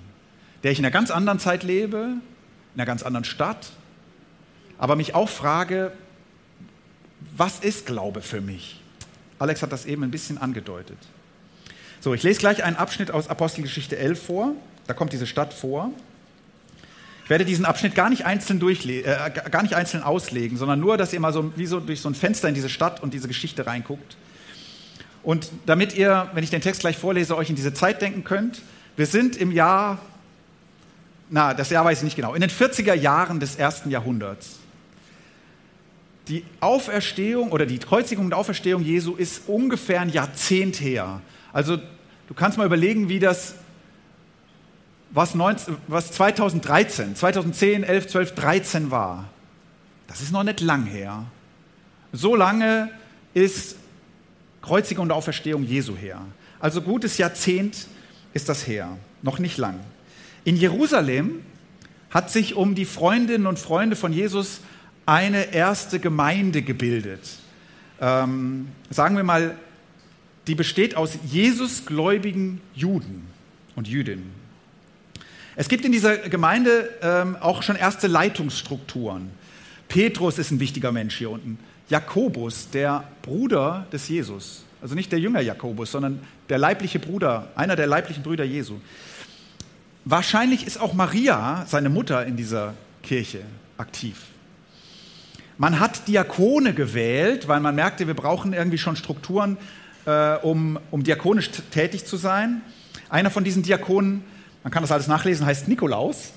der 0.63 0.71
ich 0.71 0.79
in 0.79 0.85
einer 0.85 0.91
ganz 0.93 1.11
anderen 1.11 1.39
Zeit 1.39 1.63
lebe, 1.63 1.97
in 1.97 2.79
einer 2.79 2.85
ganz 2.85 3.03
anderen 3.03 3.25
Stadt, 3.25 3.71
aber 4.77 4.95
mich 4.95 5.15
auch 5.15 5.27
frage, 5.27 5.91
was 7.35 7.59
ist 7.59 7.85
Glaube 7.85 8.21
für 8.21 8.39
mich? 8.39 8.78
Alex 9.39 9.61
hat 9.61 9.71
das 9.71 9.85
eben 9.85 10.03
ein 10.03 10.11
bisschen 10.11 10.37
angedeutet. 10.37 10.97
So, 12.01 12.13
ich 12.13 12.23
lese 12.23 12.39
gleich 12.39 12.63
einen 12.63 12.75
Abschnitt 12.75 13.11
aus 13.11 13.27
Apostelgeschichte 13.27 13.97
11 13.97 14.23
vor. 14.23 14.51
Da 14.87 14.93
kommt 14.93 15.13
diese 15.13 15.27
Stadt 15.27 15.53
vor. 15.53 15.91
Ich 17.23 17.29
werde 17.29 17.45
diesen 17.45 17.65
Abschnitt 17.65 17.95
gar 17.95 18.09
nicht 18.09 18.25
einzeln, 18.25 18.59
durchle 18.59 19.03
äh, 19.03 19.31
gar 19.49 19.63
nicht 19.63 19.75
einzeln 19.75 20.03
auslegen, 20.03 20.57
sondern 20.57 20.79
nur, 20.79 20.97
dass 20.97 21.13
ihr 21.13 21.19
mal 21.19 21.33
so, 21.33 21.51
wie 21.57 21.65
so 21.65 21.79
durch 21.79 22.01
so 22.01 22.09
ein 22.09 22.15
Fenster 22.15 22.47
in 22.47 22.55
diese 22.55 22.69
Stadt 22.69 23.03
und 23.03 23.13
diese 23.13 23.27
Geschichte 23.27 23.65
reinguckt. 23.67 24.17
Und 25.21 25.51
damit 25.65 25.95
ihr, 25.95 26.29
wenn 26.33 26.43
ich 26.43 26.49
den 26.49 26.61
Text 26.61 26.81
gleich 26.81 26.97
vorlese, 26.97 27.35
euch 27.35 27.49
in 27.49 27.55
diese 27.55 27.73
Zeit 27.73 28.01
denken 28.01 28.23
könnt, 28.23 28.61
wir 28.95 29.05
sind 29.05 29.35
im 29.37 29.51
Jahr 29.51 29.99
na, 31.29 31.53
das 31.53 31.69
Jahr 31.69 31.85
weiß 31.85 31.99
ich 31.99 32.03
nicht 32.03 32.15
genau, 32.15 32.33
in 32.33 32.41
den 32.41 32.49
40er 32.49 32.93
Jahren 32.93 33.39
des 33.39 33.55
ersten 33.55 33.91
Jahrhunderts. 33.91 34.57
Die 36.29 36.43
Auferstehung 36.59 37.51
oder 37.51 37.65
die 37.65 37.79
Kreuzigung 37.79 38.25
und 38.25 38.33
Auferstehung 38.33 38.83
Jesu 38.83 39.15
ist 39.15 39.43
ungefähr 39.47 40.01
ein 40.01 40.09
Jahrzehnt 40.09 40.79
her. 40.79 41.21
Also 41.51 41.77
du 41.77 42.33
kannst 42.35 42.57
mal 42.57 42.67
überlegen, 42.67 43.09
wie 43.09 43.19
das, 43.19 43.55
was, 45.09 45.33
19, 45.33 45.75
was 45.87 46.11
2013, 46.11 47.15
2010, 47.15 47.83
11, 47.83 48.07
12, 48.07 48.35
13 48.35 48.91
war. 48.91 49.27
Das 50.05 50.21
ist 50.21 50.31
noch 50.31 50.43
nicht 50.43 50.61
lang 50.61 50.85
her. 50.85 51.25
So 52.13 52.35
lange 52.35 52.91
ist 53.33 53.75
Kreuzigung 54.61 55.05
und 55.05 55.11
Auferstehung 55.11 55.63
Jesu 55.63 55.95
her. 55.95 56.21
Also 56.59 56.83
gutes 56.83 57.17
Jahrzehnt 57.17 57.87
ist 58.33 58.49
das 58.49 58.67
her, 58.67 58.97
noch 59.23 59.39
nicht 59.39 59.57
lang. 59.57 59.79
In 60.43 60.57
Jerusalem 60.57 61.43
hat 62.11 62.29
sich 62.29 62.55
um 62.55 62.75
die 62.75 62.85
Freundinnen 62.85 63.47
und 63.47 63.57
Freunde 63.57 63.95
von 63.95 64.13
Jesus 64.13 64.61
eine 65.09 65.55
erste 65.55 65.99
Gemeinde 65.99 66.61
gebildet. 66.61 67.39
Ähm, 67.99 68.67
sagen 68.91 69.17
wir 69.17 69.23
mal, 69.23 69.57
die 70.45 70.53
besteht 70.53 70.95
aus 70.95 71.17
Jesusgläubigen 71.25 72.61
Juden 72.75 73.25
und 73.75 73.87
Jüdinnen. 73.87 74.31
Es 75.55 75.67
gibt 75.67 75.83
in 75.83 75.91
dieser 75.91 76.15
Gemeinde 76.17 76.91
ähm, 77.01 77.35
auch 77.37 77.63
schon 77.63 77.75
erste 77.75 78.05
Leitungsstrukturen. 78.05 79.31
Petrus 79.87 80.37
ist 80.37 80.51
ein 80.51 80.59
wichtiger 80.59 80.91
Mensch 80.91 81.17
hier 81.17 81.31
unten. 81.31 81.57
Jakobus, 81.89 82.69
der 82.69 83.03
Bruder 83.23 83.87
des 83.91 84.07
Jesus. 84.07 84.63
Also 84.79 84.93
nicht 84.93 85.11
der 85.11 85.19
Jünger 85.19 85.41
Jakobus, 85.41 85.91
sondern 85.91 86.19
der 86.49 86.59
leibliche 86.59 86.99
Bruder, 86.99 87.51
einer 87.55 87.75
der 87.75 87.87
leiblichen 87.87 88.21
Brüder 88.21 88.43
Jesu. 88.43 88.75
Wahrscheinlich 90.05 90.67
ist 90.67 90.79
auch 90.79 90.93
Maria, 90.93 91.65
seine 91.67 91.89
Mutter, 91.89 92.27
in 92.27 92.37
dieser 92.37 92.75
Kirche 93.01 93.41
aktiv. 93.75 94.17
Man 95.59 95.81
hat 95.81 96.07
Diakone 96.07 96.73
gewählt, 96.73 97.49
weil 97.49 97.59
man 97.59 97.75
merkte, 97.75 98.07
wir 98.07 98.13
brauchen 98.13 98.53
irgendwie 98.53 98.77
schon 98.77 98.95
Strukturen, 98.95 99.57
äh, 100.05 100.37
um, 100.37 100.79
um 100.89 101.03
diakonisch 101.03 101.51
tätig 101.69 102.05
zu 102.05 102.15
sein. 102.15 102.61
Einer 103.09 103.29
von 103.29 103.43
diesen 103.43 103.61
Diakonen, 103.61 104.23
man 104.63 104.71
kann 104.71 104.83
das 104.83 104.91
alles 104.91 105.07
nachlesen, 105.07 105.45
heißt 105.45 105.67
Nikolaus 105.67 106.31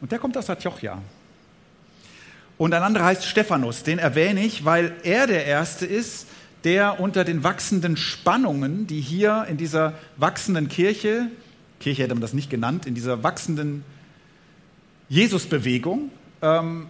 und 0.00 0.12
der 0.12 0.18
kommt 0.18 0.34
aus 0.38 0.48
Antiochia. 0.48 1.02
Und 2.56 2.72
ein 2.72 2.82
anderer 2.82 3.04
heißt 3.04 3.26
Stephanus, 3.26 3.82
den 3.82 3.98
erwähne 3.98 4.42
ich, 4.42 4.64
weil 4.64 4.94
er 5.02 5.26
der 5.26 5.44
Erste 5.44 5.84
ist, 5.84 6.26
der 6.64 7.00
unter 7.00 7.24
den 7.24 7.44
wachsenden 7.44 7.98
Spannungen, 7.98 8.86
die 8.86 9.02
hier 9.02 9.46
in 9.50 9.58
dieser 9.58 9.92
wachsenden 10.16 10.68
Kirche 10.68 11.28
Kirche 11.80 12.02
hätte 12.02 12.14
man 12.14 12.22
das 12.22 12.32
nicht 12.32 12.50
genannt, 12.50 12.86
in 12.86 12.94
dieser 12.94 13.22
wachsenden 13.22 13.84
Jesusbewegung 15.08 16.10
ähm, 16.42 16.86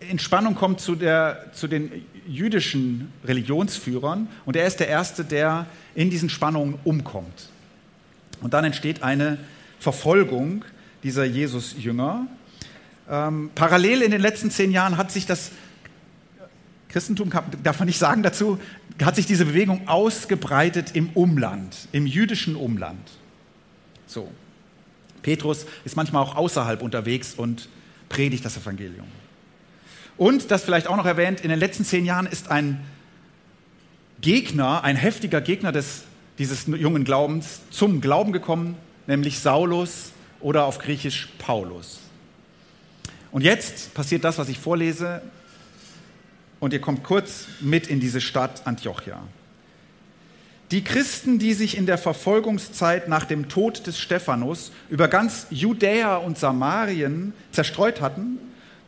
in 0.00 0.18
Spannung 0.18 0.54
kommt 0.54 0.80
zu, 0.80 0.94
der, 0.94 1.46
zu 1.52 1.66
den 1.66 1.90
jüdischen 2.26 3.12
Religionsführern 3.24 4.28
und 4.44 4.56
er 4.56 4.66
ist 4.66 4.80
der 4.80 4.88
Erste, 4.88 5.24
der 5.24 5.66
in 5.94 6.10
diesen 6.10 6.30
Spannungen 6.30 6.78
umkommt. 6.84 7.48
Und 8.40 8.54
dann 8.54 8.64
entsteht 8.64 9.02
eine 9.02 9.38
Verfolgung 9.80 10.64
dieser 11.02 11.24
Jesus-Jünger. 11.24 12.26
Ähm, 13.10 13.50
parallel 13.54 14.02
in 14.02 14.10
den 14.10 14.20
letzten 14.20 14.50
zehn 14.50 14.70
Jahren 14.70 14.96
hat 14.96 15.10
sich 15.10 15.26
das 15.26 15.50
Christentum, 16.88 17.30
darf 17.62 17.78
man 17.78 17.86
nicht 17.86 17.98
sagen 17.98 18.22
dazu, 18.22 18.58
hat 19.02 19.16
sich 19.16 19.26
diese 19.26 19.46
Bewegung 19.46 19.88
ausgebreitet 19.88 20.94
im 20.94 21.10
Umland, 21.10 21.88
im 21.92 22.06
jüdischen 22.06 22.56
Umland. 22.56 23.10
So. 24.06 24.30
Petrus 25.22 25.66
ist 25.84 25.96
manchmal 25.96 26.22
auch 26.22 26.36
außerhalb 26.36 26.82
unterwegs 26.82 27.34
und 27.34 27.68
predigt 28.08 28.44
das 28.44 28.56
Evangelium. 28.56 29.06
Und, 30.18 30.50
das 30.50 30.64
vielleicht 30.64 30.88
auch 30.88 30.96
noch 30.96 31.06
erwähnt, 31.06 31.40
in 31.40 31.48
den 31.48 31.58
letzten 31.58 31.84
zehn 31.84 32.04
Jahren 32.04 32.26
ist 32.26 32.50
ein 32.50 32.84
Gegner, 34.20 34.82
ein 34.82 34.96
heftiger 34.96 35.40
Gegner 35.40 35.70
des, 35.70 36.02
dieses 36.38 36.66
jungen 36.66 37.04
Glaubens 37.04 37.60
zum 37.70 38.00
Glauben 38.00 38.32
gekommen, 38.32 38.76
nämlich 39.06 39.38
Saulus 39.38 40.10
oder 40.40 40.64
auf 40.64 40.80
Griechisch 40.80 41.28
Paulus. 41.38 42.00
Und 43.30 43.42
jetzt 43.42 43.94
passiert 43.94 44.24
das, 44.24 44.38
was 44.38 44.48
ich 44.48 44.58
vorlese, 44.58 45.22
und 46.60 46.72
ihr 46.72 46.80
kommt 46.80 47.04
kurz 47.04 47.46
mit 47.60 47.86
in 47.86 48.00
diese 48.00 48.20
Stadt 48.20 48.66
Antiochia. 48.66 49.20
Die 50.72 50.82
Christen, 50.82 51.38
die 51.38 51.54
sich 51.54 51.78
in 51.78 51.86
der 51.86 51.96
Verfolgungszeit 51.98 53.08
nach 53.08 53.24
dem 53.24 53.48
Tod 53.48 53.86
des 53.86 53.98
Stephanus 53.98 54.72
über 54.90 55.06
ganz 55.06 55.46
Judäa 55.50 56.16
und 56.16 56.36
Samarien 56.36 57.32
zerstreut 57.52 58.00
hatten, 58.00 58.38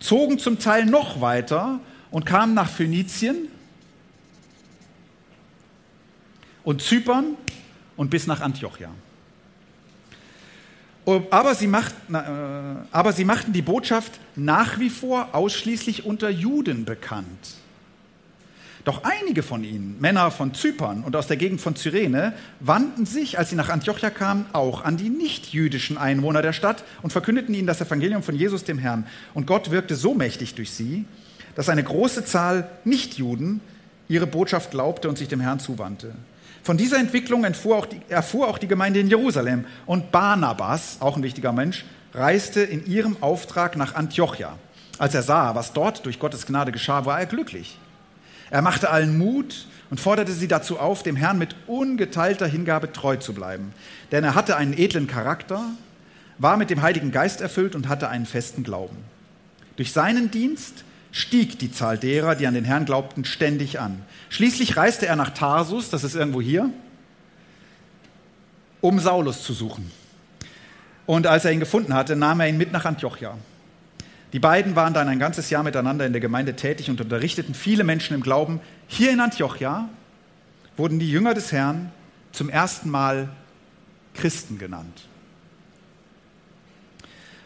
zogen 0.00 0.38
zum 0.38 0.58
Teil 0.58 0.86
noch 0.86 1.20
weiter 1.20 1.80
und 2.10 2.26
kamen 2.26 2.54
nach 2.54 2.68
Phönizien 2.68 3.48
und 6.64 6.82
Zypern 6.82 7.36
und 7.96 8.10
bis 8.10 8.26
nach 8.26 8.40
Antiochia. 8.40 8.90
Aber 11.30 11.54
sie, 11.54 11.66
machten, 11.66 12.14
äh, 12.14 12.20
aber 12.92 13.12
sie 13.12 13.24
machten 13.24 13.52
die 13.52 13.62
Botschaft 13.62 14.20
nach 14.36 14.78
wie 14.78 14.90
vor 14.90 15.30
ausschließlich 15.32 16.04
unter 16.04 16.30
Juden 16.30 16.84
bekannt. 16.84 17.54
Doch 18.90 19.04
einige 19.04 19.44
von 19.44 19.62
ihnen, 19.62 20.00
Männer 20.00 20.32
von 20.32 20.52
Zypern 20.52 21.04
und 21.04 21.14
aus 21.14 21.28
der 21.28 21.36
Gegend 21.36 21.60
von 21.60 21.76
Cyrene, 21.76 22.32
wandten 22.58 23.06
sich, 23.06 23.38
als 23.38 23.50
sie 23.50 23.54
nach 23.54 23.68
Antiochia 23.68 24.10
kamen, 24.10 24.46
auch 24.52 24.82
an 24.82 24.96
die 24.96 25.10
nichtjüdischen 25.10 25.96
Einwohner 25.96 26.42
der 26.42 26.52
Stadt 26.52 26.82
und 27.00 27.12
verkündeten 27.12 27.54
ihnen 27.54 27.68
das 27.68 27.80
Evangelium 27.80 28.24
von 28.24 28.34
Jesus 28.34 28.64
dem 28.64 28.78
Herrn. 28.78 29.06
Und 29.32 29.46
Gott 29.46 29.70
wirkte 29.70 29.94
so 29.94 30.12
mächtig 30.12 30.56
durch 30.56 30.72
sie, 30.72 31.04
dass 31.54 31.68
eine 31.68 31.84
große 31.84 32.24
Zahl 32.24 32.68
Nichtjuden 32.82 33.60
ihre 34.08 34.26
Botschaft 34.26 34.72
glaubte 34.72 35.08
und 35.08 35.18
sich 35.18 35.28
dem 35.28 35.38
Herrn 35.38 35.60
zuwandte. 35.60 36.12
Von 36.64 36.76
dieser 36.76 36.98
Entwicklung 36.98 37.46
auch 37.46 37.86
die, 37.86 38.00
erfuhr 38.08 38.48
auch 38.48 38.58
die 38.58 38.66
Gemeinde 38.66 38.98
in 38.98 39.06
Jerusalem. 39.06 39.66
Und 39.86 40.10
Barnabas, 40.10 40.96
auch 40.98 41.16
ein 41.16 41.22
wichtiger 41.22 41.52
Mensch, 41.52 41.84
reiste 42.12 42.60
in 42.60 42.84
ihrem 42.86 43.18
Auftrag 43.20 43.76
nach 43.76 43.94
Antiochia. 43.94 44.58
Als 44.98 45.14
er 45.14 45.22
sah, 45.22 45.54
was 45.54 45.72
dort 45.72 46.04
durch 46.06 46.18
Gottes 46.18 46.44
Gnade 46.44 46.72
geschah, 46.72 47.06
war 47.06 47.20
er 47.20 47.26
glücklich. 47.26 47.78
Er 48.50 48.62
machte 48.62 48.90
allen 48.90 49.16
Mut 49.16 49.66
und 49.90 50.00
forderte 50.00 50.32
sie 50.32 50.48
dazu 50.48 50.78
auf, 50.78 51.02
dem 51.02 51.16
Herrn 51.16 51.38
mit 51.38 51.54
ungeteilter 51.66 52.46
Hingabe 52.46 52.92
treu 52.92 53.16
zu 53.16 53.32
bleiben. 53.32 53.72
Denn 54.12 54.24
er 54.24 54.34
hatte 54.34 54.56
einen 54.56 54.76
edlen 54.76 55.06
Charakter, 55.06 55.64
war 56.38 56.56
mit 56.56 56.70
dem 56.70 56.82
Heiligen 56.82 57.12
Geist 57.12 57.40
erfüllt 57.40 57.74
und 57.74 57.88
hatte 57.88 58.08
einen 58.08 58.26
festen 58.26 58.64
Glauben. 58.64 58.96
Durch 59.76 59.92
seinen 59.92 60.30
Dienst 60.30 60.84
stieg 61.12 61.58
die 61.58 61.72
Zahl 61.72 61.98
derer, 61.98 62.34
die 62.34 62.46
an 62.46 62.54
den 62.54 62.64
Herrn 62.64 62.84
glaubten, 62.84 63.24
ständig 63.24 63.80
an. 63.80 64.02
Schließlich 64.28 64.76
reiste 64.76 65.06
er 65.06 65.16
nach 65.16 65.30
Tarsus, 65.30 65.90
das 65.90 66.04
ist 66.04 66.14
irgendwo 66.14 66.40
hier, 66.40 66.70
um 68.80 68.98
Saulus 68.98 69.42
zu 69.42 69.52
suchen. 69.52 69.90
Und 71.06 71.26
als 71.26 71.44
er 71.44 71.52
ihn 71.52 71.60
gefunden 71.60 71.94
hatte, 71.94 72.14
nahm 72.14 72.40
er 72.40 72.48
ihn 72.48 72.58
mit 72.58 72.72
nach 72.72 72.84
Antiochia. 72.84 73.36
Die 74.32 74.38
beiden 74.38 74.76
waren 74.76 74.94
dann 74.94 75.08
ein 75.08 75.18
ganzes 75.18 75.50
Jahr 75.50 75.62
miteinander 75.62 76.06
in 76.06 76.12
der 76.12 76.20
Gemeinde 76.20 76.54
tätig 76.54 76.88
und 76.88 77.00
unterrichteten 77.00 77.54
viele 77.54 77.82
Menschen 77.82 78.14
im 78.14 78.22
Glauben. 78.22 78.60
Hier 78.86 79.10
in 79.10 79.20
Antiochia 79.20 79.88
wurden 80.76 80.98
die 80.98 81.10
Jünger 81.10 81.34
des 81.34 81.50
Herrn 81.50 81.90
zum 82.32 82.48
ersten 82.48 82.90
Mal 82.90 83.28
Christen 84.14 84.58
genannt. 84.58 85.02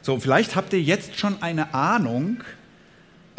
So, 0.02 0.20
vielleicht 0.20 0.54
habt 0.56 0.72
ihr 0.74 0.82
jetzt 0.82 1.18
schon 1.18 1.42
eine 1.42 1.72
Ahnung, 1.72 2.42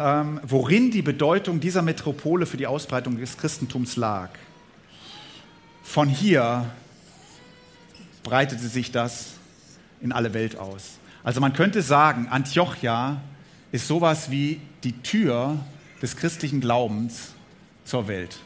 ähm, 0.00 0.40
worin 0.42 0.90
die 0.90 1.02
Bedeutung 1.02 1.60
dieser 1.60 1.82
Metropole 1.82 2.46
für 2.46 2.56
die 2.56 2.66
Ausbreitung 2.66 3.18
des 3.18 3.38
Christentums 3.38 3.94
lag. 3.96 4.30
Von 5.84 6.08
hier 6.08 6.68
breitete 8.24 8.66
sich 8.66 8.90
das 8.90 9.34
in 10.00 10.10
alle 10.10 10.34
Welt 10.34 10.58
aus. 10.58 10.98
Also 11.22 11.40
man 11.40 11.52
könnte 11.52 11.80
sagen, 11.82 12.26
Antiochia 12.28 13.20
ist 13.72 13.88
sowas 13.88 14.30
wie 14.30 14.60
die 14.84 15.02
Tür 15.02 15.58
des 16.02 16.16
christlichen 16.16 16.60
Glaubens 16.60 17.32
zur 17.84 18.08
Welt. 18.08 18.38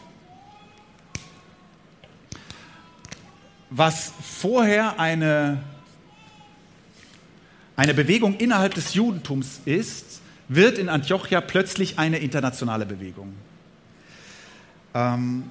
Was 3.70 4.12
vorher 4.20 4.98
eine, 4.98 5.62
eine 7.76 7.94
Bewegung 7.94 8.36
innerhalb 8.36 8.74
des 8.74 8.94
Judentums 8.94 9.60
ist, 9.64 10.20
wird 10.48 10.78
in 10.78 10.88
Antiochia 10.88 11.40
plötzlich 11.40 11.98
eine 11.98 12.18
internationale 12.18 12.84
Bewegung. 12.84 13.32
Ähm, 14.94 15.44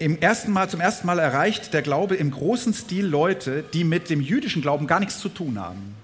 im 0.00 0.18
ersten 0.18 0.50
Mal, 0.50 0.68
zum 0.68 0.80
ersten 0.80 1.06
Mal 1.06 1.20
erreicht 1.20 1.72
der 1.72 1.82
Glaube 1.82 2.16
im 2.16 2.32
großen 2.32 2.74
Stil 2.74 3.06
Leute, 3.06 3.64
die 3.72 3.84
mit 3.84 4.10
dem 4.10 4.20
jüdischen 4.20 4.60
Glauben 4.60 4.88
gar 4.88 4.98
nichts 4.98 5.20
zu 5.20 5.28
tun 5.28 5.60
haben. 5.60 5.94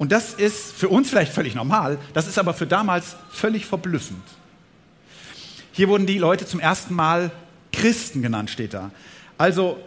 Und 0.00 0.12
das 0.12 0.32
ist 0.32 0.72
für 0.72 0.88
uns 0.88 1.10
vielleicht 1.10 1.30
völlig 1.30 1.54
normal, 1.54 1.98
das 2.14 2.26
ist 2.26 2.38
aber 2.38 2.54
für 2.54 2.66
damals 2.66 3.16
völlig 3.30 3.66
verblüffend. 3.66 4.22
Hier 5.72 5.90
wurden 5.90 6.06
die 6.06 6.16
Leute 6.16 6.46
zum 6.46 6.58
ersten 6.58 6.94
Mal 6.94 7.30
Christen 7.70 8.22
genannt, 8.22 8.48
steht 8.48 8.72
da. 8.72 8.92
Also 9.36 9.78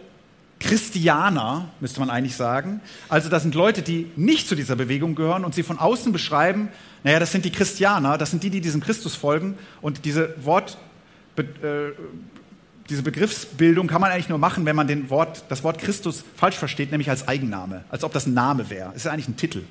Christianer, 0.60 1.68
müsste 1.80 1.98
man 1.98 2.10
eigentlich 2.10 2.36
sagen. 2.36 2.80
Also 3.08 3.28
das 3.28 3.42
sind 3.42 3.56
Leute, 3.56 3.82
die 3.82 4.08
nicht 4.14 4.48
zu 4.48 4.54
dieser 4.54 4.76
Bewegung 4.76 5.16
gehören 5.16 5.44
und 5.44 5.52
sie 5.52 5.64
von 5.64 5.80
außen 5.80 6.12
beschreiben, 6.12 6.68
naja, 7.02 7.18
das 7.18 7.32
sind 7.32 7.44
die 7.44 7.50
Christianer, 7.50 8.16
das 8.16 8.30
sind 8.30 8.44
die, 8.44 8.50
die 8.50 8.60
diesem 8.60 8.80
Christus 8.80 9.16
folgen. 9.16 9.58
Und 9.82 10.04
diese 10.04 10.36
Wort, 10.44 10.78
äh, 11.36 11.42
diese 12.88 13.02
Begriffsbildung 13.02 13.88
kann 13.88 14.00
man 14.00 14.12
eigentlich 14.12 14.28
nur 14.28 14.38
machen, 14.38 14.64
wenn 14.64 14.76
man 14.76 14.86
den 14.86 15.10
Wort, 15.10 15.42
das 15.48 15.64
Wort 15.64 15.80
Christus 15.80 16.22
falsch 16.36 16.54
versteht, 16.54 16.92
nämlich 16.92 17.10
als 17.10 17.26
Eigenname, 17.26 17.82
als 17.90 18.04
ob 18.04 18.12
das 18.12 18.26
ein 18.26 18.34
Name 18.34 18.70
wäre. 18.70 18.90
Das 18.92 19.04
ist 19.04 19.06
eigentlich 19.08 19.26
ein 19.26 19.36
Titel. 19.36 19.64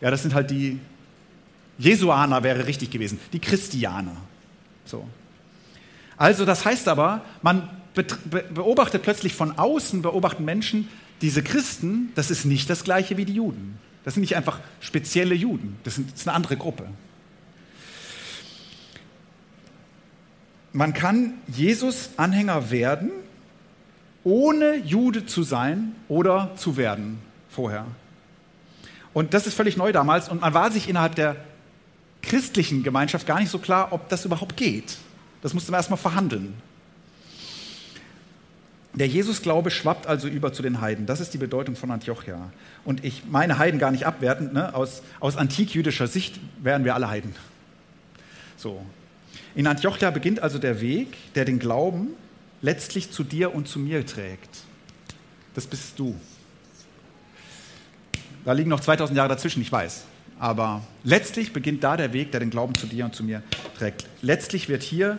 Ja, 0.00 0.10
das 0.10 0.22
sind 0.22 0.34
halt 0.34 0.50
die 0.50 0.78
Jesuaner 1.78 2.42
wäre 2.42 2.66
richtig 2.66 2.90
gewesen, 2.90 3.18
die 3.32 3.38
Christianer. 3.38 4.16
So. 4.84 5.06
Also 6.16 6.44
das 6.44 6.64
heißt 6.64 6.88
aber, 6.88 7.22
man 7.42 7.68
beobachtet 8.54 9.02
plötzlich 9.02 9.34
von 9.34 9.58
außen, 9.58 10.02
beobachten 10.02 10.44
Menschen, 10.44 10.88
diese 11.20 11.42
Christen, 11.42 12.10
das 12.14 12.30
ist 12.30 12.44
nicht 12.44 12.68
das 12.68 12.84
gleiche 12.84 13.16
wie 13.16 13.24
die 13.24 13.34
Juden. 13.34 13.78
Das 14.04 14.14
sind 14.14 14.22
nicht 14.22 14.36
einfach 14.36 14.60
spezielle 14.80 15.34
Juden, 15.34 15.76
das, 15.84 15.96
das 15.96 16.20
ist 16.20 16.28
eine 16.28 16.36
andere 16.36 16.56
Gruppe. 16.56 16.86
Man 20.72 20.92
kann 20.94 21.34
Jesus-Anhänger 21.48 22.70
werden, 22.70 23.10
ohne 24.22 24.76
Jude 24.76 25.26
zu 25.26 25.42
sein 25.42 25.94
oder 26.08 26.52
zu 26.56 26.76
werden 26.76 27.18
vorher. 27.48 27.86
Und 29.14 29.34
das 29.34 29.46
ist 29.46 29.54
völlig 29.54 29.76
neu 29.76 29.92
damals 29.92 30.28
und 30.28 30.40
man 30.40 30.54
war 30.54 30.70
sich 30.70 30.88
innerhalb 30.88 31.14
der 31.14 31.36
christlichen 32.22 32.82
Gemeinschaft 32.82 33.26
gar 33.26 33.40
nicht 33.40 33.50
so 33.50 33.58
klar, 33.58 33.88
ob 33.92 34.08
das 34.08 34.24
überhaupt 34.24 34.56
geht. 34.56 34.98
Das 35.42 35.54
musste 35.54 35.70
man 35.70 35.78
erstmal 35.78 35.98
verhandeln. 35.98 36.54
Der 38.94 39.06
Jesusglaube 39.06 39.70
schwappt 39.70 40.06
also 40.06 40.26
über 40.26 40.52
zu 40.52 40.62
den 40.62 40.80
Heiden. 40.80 41.06
Das 41.06 41.20
ist 41.20 41.32
die 41.32 41.38
Bedeutung 41.38 41.76
von 41.76 41.90
Antiochia. 41.90 42.50
Und 42.84 43.04
ich 43.04 43.22
meine 43.30 43.58
Heiden 43.58 43.78
gar 43.78 43.92
nicht 43.92 44.06
abwertend. 44.06 44.52
Ne? 44.52 44.74
Aus, 44.74 45.02
aus 45.20 45.36
antikjüdischer 45.36 46.08
Sicht 46.08 46.40
wären 46.60 46.84
wir 46.84 46.94
alle 46.94 47.08
Heiden. 47.08 47.34
So. 48.56 48.84
In 49.54 49.66
Antiochia 49.66 50.10
beginnt 50.10 50.40
also 50.40 50.58
der 50.58 50.80
Weg, 50.80 51.16
der 51.34 51.44
den 51.44 51.58
Glauben 51.58 52.08
letztlich 52.60 53.12
zu 53.12 53.22
dir 53.22 53.54
und 53.54 53.68
zu 53.68 53.78
mir 53.78 54.04
trägt. 54.04 54.62
Das 55.54 55.66
bist 55.66 55.98
du. 55.98 56.16
Da 58.48 58.54
liegen 58.54 58.70
noch 58.70 58.80
2000 58.80 59.14
Jahre 59.14 59.28
dazwischen, 59.28 59.60
ich 59.60 59.70
weiß. 59.70 60.04
Aber 60.38 60.82
letztlich 61.04 61.52
beginnt 61.52 61.84
da 61.84 61.98
der 61.98 62.14
Weg, 62.14 62.30
der 62.30 62.40
den 62.40 62.48
Glauben 62.48 62.74
zu 62.74 62.86
dir 62.86 63.04
und 63.04 63.14
zu 63.14 63.22
mir 63.22 63.42
trägt. 63.76 64.06
Letztlich 64.22 64.70
wird 64.70 64.82
hier 64.82 65.18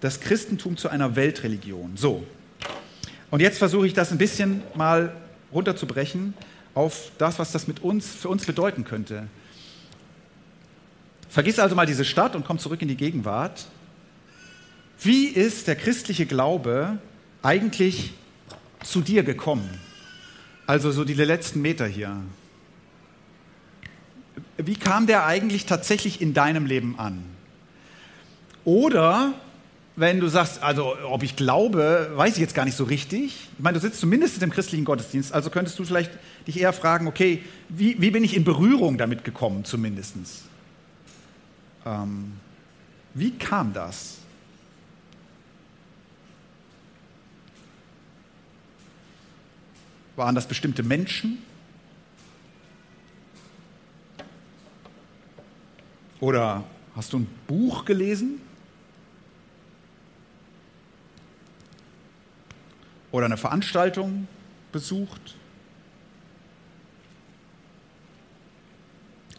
das 0.00 0.20
Christentum 0.20 0.78
zu 0.78 0.88
einer 0.88 1.14
Weltreligion. 1.14 1.98
So, 1.98 2.26
und 3.30 3.40
jetzt 3.40 3.58
versuche 3.58 3.86
ich 3.86 3.92
das 3.92 4.12
ein 4.12 4.16
bisschen 4.16 4.62
mal 4.74 5.14
runterzubrechen 5.52 6.32
auf 6.72 7.12
das, 7.18 7.38
was 7.38 7.52
das 7.52 7.68
mit 7.68 7.80
uns, 7.80 8.14
für 8.14 8.30
uns 8.30 8.46
bedeuten 8.46 8.84
könnte. 8.84 9.26
Vergiss 11.28 11.58
also 11.58 11.76
mal 11.76 11.84
diese 11.84 12.06
Stadt 12.06 12.34
und 12.34 12.46
komm 12.46 12.58
zurück 12.58 12.80
in 12.80 12.88
die 12.88 12.96
Gegenwart. 12.96 13.66
Wie 15.02 15.26
ist 15.26 15.66
der 15.68 15.76
christliche 15.76 16.24
Glaube 16.24 16.96
eigentlich 17.42 18.14
zu 18.82 19.02
dir 19.02 19.22
gekommen? 19.22 19.68
Also 20.66 20.90
so 20.92 21.04
die 21.04 21.12
letzten 21.12 21.60
Meter 21.60 21.86
hier. 21.86 22.16
Wie 24.56 24.74
kam 24.74 25.06
der 25.06 25.26
eigentlich 25.26 25.66
tatsächlich 25.66 26.20
in 26.20 26.34
deinem 26.34 26.66
Leben 26.66 26.98
an? 26.98 27.24
Oder 28.64 29.34
wenn 29.96 30.20
du 30.20 30.28
sagst, 30.28 30.62
also 30.62 30.96
ob 31.04 31.22
ich 31.22 31.36
glaube, 31.36 32.10
weiß 32.14 32.34
ich 32.34 32.40
jetzt 32.40 32.54
gar 32.54 32.64
nicht 32.64 32.76
so 32.76 32.84
richtig. 32.84 33.48
Ich 33.56 33.62
meine, 33.62 33.78
du 33.78 33.80
sitzt 33.80 34.00
zumindest 34.00 34.42
im 34.42 34.50
christlichen 34.50 34.84
Gottesdienst, 34.84 35.32
also 35.32 35.50
könntest 35.50 35.78
du 35.78 35.84
vielleicht 35.84 36.10
dich 36.46 36.58
eher 36.58 36.72
fragen, 36.72 37.06
okay, 37.06 37.42
wie, 37.68 38.00
wie 38.00 38.10
bin 38.10 38.24
ich 38.24 38.34
in 38.34 38.44
Berührung 38.44 38.96
damit 38.96 39.24
gekommen 39.24 39.64
zumindest? 39.64 40.14
Ähm, 41.84 42.32
wie 43.14 43.32
kam 43.32 43.72
das? 43.72 44.18
Waren 50.16 50.34
das 50.34 50.46
bestimmte 50.46 50.82
Menschen? 50.82 51.38
Oder 56.20 56.64
hast 56.94 57.12
du 57.12 57.18
ein 57.18 57.26
Buch 57.46 57.84
gelesen? 57.84 58.40
oder 63.12 63.26
eine 63.26 63.36
Veranstaltung 63.36 64.28
besucht. 64.72 65.36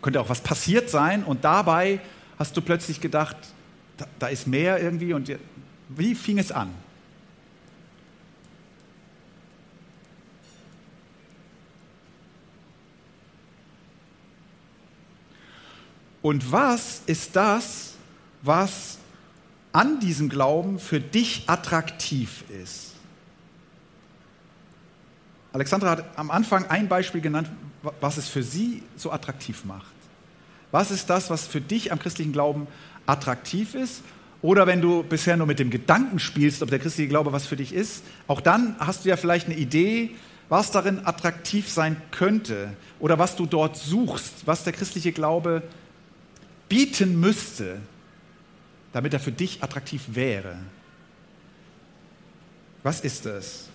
Könnte 0.02 0.20
auch 0.20 0.30
was 0.30 0.42
passiert 0.42 0.90
sein 0.90 1.24
und 1.24 1.44
dabei 1.44 2.00
hast 2.40 2.58
du 2.58 2.62
plötzlich 2.62 3.02
gedacht, 3.02 3.38
da, 3.98 4.08
da 4.20 4.28
ist 4.28 4.48
mehr 4.48 4.82
irgendwie 4.82 5.14
und 5.14 5.32
wie 5.90 6.16
fing 6.16 6.40
es 6.40 6.52
an? 6.52 6.74
Und 16.22 16.52
was 16.52 17.02
ist 17.06 17.36
das, 17.36 17.94
was 18.42 18.98
an 19.72 20.00
diesem 20.00 20.30
Glauben 20.30 20.80
für 20.80 21.00
dich 21.00 21.44
attraktiv 21.48 22.44
ist? 22.64 22.92
Alexandra 25.54 25.92
hat 25.92 26.18
am 26.18 26.32
Anfang 26.32 26.66
ein 26.68 26.88
Beispiel 26.88 27.22
genannt, 27.22 27.50
was 28.00 28.18
es 28.18 28.30
für 28.30 28.44
sie 28.44 28.84
so 28.96 29.12
attraktiv 29.12 29.66
macht. 29.66 29.92
Was 30.72 30.92
ist 30.92 31.10
das, 31.10 31.30
was 31.30 31.48
für 31.48 31.60
dich 31.60 31.92
am 31.92 32.00
christlichen 32.00 32.32
Glauben 32.32 32.68
attraktiv 33.06 33.76
ist? 33.76 34.02
Oder 34.42 34.66
wenn 34.66 34.82
du 34.82 35.04
bisher 35.04 35.38
nur 35.38 35.48
mit 35.48 35.60
dem 35.60 35.70
Gedanken 35.70 36.20
spielst, 36.20 36.64
ob 36.64 36.70
der 36.70 36.80
christliche 36.80 37.10
Glaube 37.10 37.34
was 37.34 37.46
für 37.46 37.58
dich 37.58 37.74
ist, 37.74 38.04
auch 38.28 38.42
dann 38.42 38.76
hast 38.80 39.04
du 39.06 39.10
ja 39.10 39.18
vielleicht 39.18 39.48
eine 39.48 39.58
Idee, 39.58 40.16
was 40.50 40.72
darin 40.72 41.06
attraktiv 41.06 41.70
sein 41.70 42.02
könnte 42.12 42.74
oder 43.00 43.20
was 43.20 43.36
du 43.36 43.46
dort 43.46 43.78
suchst, 43.78 44.48
was 44.48 44.64
der 44.64 44.74
christliche 44.74 45.12
Glaube 45.12 45.64
bieten 46.72 47.20
müsste, 47.20 47.82
damit 48.94 49.12
er 49.12 49.20
für 49.20 49.34
dich 49.34 49.62
attraktiv 49.62 50.04
wäre. 50.14 50.56
Was 52.82 53.02
ist 53.02 53.26
es? 53.26 53.68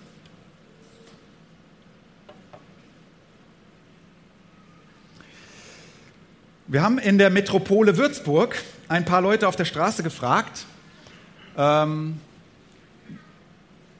Wir 6.68 6.82
haben 6.82 6.96
in 6.98 7.18
der 7.18 7.28
Metropole 7.28 7.98
Würzburg 7.98 8.56
ein 8.88 9.04
paar 9.04 9.20
Leute 9.20 9.46
auf 9.46 9.56
der 9.56 9.66
Straße 9.66 10.02
gefragt, 10.02 10.64
ähm, 11.59 12.18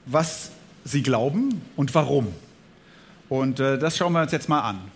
was 0.07 0.53
sie 0.87 1.03
glauben 1.03 1.61
und 1.77 1.95
warum. 1.95 2.35
Und 3.29 3.61
äh, 3.61 3.77
das 3.77 3.99
schauen 3.99 4.15
wir 4.15 4.23
uns 4.23 4.33
jetzt 4.33 4.49
mal 4.49 4.63
an. 4.63 4.96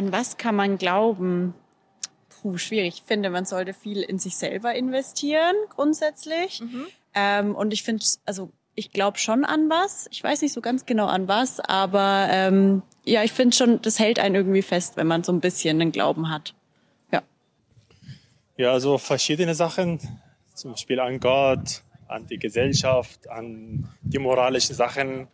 An 0.00 0.12
was 0.12 0.38
kann 0.38 0.56
man 0.56 0.78
glauben? 0.78 1.52
Puh, 2.30 2.56
schwierig. 2.56 2.94
Ich 2.94 3.02
finde, 3.02 3.28
man 3.28 3.44
sollte 3.44 3.74
viel 3.74 4.00
in 4.00 4.18
sich 4.18 4.34
selber 4.34 4.74
investieren, 4.74 5.54
grundsätzlich. 5.68 6.62
Mhm. 6.62 6.86
Ähm, 7.12 7.54
und 7.54 7.74
ich 7.74 7.82
finde, 7.82 8.02
also 8.24 8.50
ich 8.74 8.92
glaube 8.92 9.18
schon 9.18 9.44
an 9.44 9.68
was. 9.68 10.08
Ich 10.10 10.24
weiß 10.24 10.40
nicht 10.40 10.54
so 10.54 10.62
ganz 10.62 10.86
genau 10.86 11.04
an 11.04 11.28
was, 11.28 11.60
aber 11.60 12.28
ähm, 12.30 12.80
ja, 13.04 13.24
ich 13.24 13.32
finde 13.32 13.54
schon, 13.54 13.82
das 13.82 13.98
hält 13.98 14.18
einen 14.18 14.36
irgendwie 14.36 14.62
fest, 14.62 14.96
wenn 14.96 15.06
man 15.06 15.22
so 15.22 15.32
ein 15.32 15.40
bisschen 15.40 15.78
einen 15.78 15.92
Glauben 15.92 16.30
hat. 16.30 16.54
Ja. 17.12 17.20
Ja, 18.56 18.72
also 18.72 18.96
verschiedene 18.96 19.54
Sachen, 19.54 20.00
zum 20.54 20.70
Beispiel 20.70 20.98
an 20.98 21.20
Gott, 21.20 21.82
an 22.08 22.26
die 22.26 22.38
Gesellschaft, 22.38 23.28
an 23.28 23.86
die 24.00 24.18
moralischen 24.18 24.74
Sachen, 24.74 25.28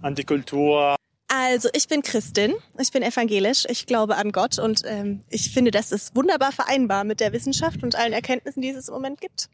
an 0.00 0.14
die 0.14 0.24
Kultur. 0.24 0.96
Also 1.32 1.68
ich 1.74 1.86
bin 1.86 2.02
Christin, 2.02 2.54
ich 2.76 2.90
bin 2.90 3.04
evangelisch, 3.04 3.64
ich 3.68 3.86
glaube 3.86 4.16
an 4.16 4.32
Gott 4.32 4.58
und 4.58 4.82
ähm, 4.84 5.22
ich 5.30 5.52
finde, 5.52 5.70
das 5.70 5.92
ist 5.92 6.16
wunderbar 6.16 6.50
vereinbar 6.50 7.04
mit 7.04 7.20
der 7.20 7.32
Wissenschaft 7.32 7.84
und 7.84 7.94
allen 7.94 8.12
Erkenntnissen, 8.12 8.62
die 8.62 8.70
es 8.70 8.88
im 8.88 8.94
Moment 8.94 9.20
gibt. 9.20 9.48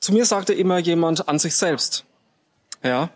Zu 0.00 0.14
mir 0.14 0.24
sagte 0.24 0.54
immer 0.54 0.78
jemand 0.78 1.28
an 1.28 1.38
sich 1.38 1.54
selbst. 1.54 2.06
Ja. 2.82 3.10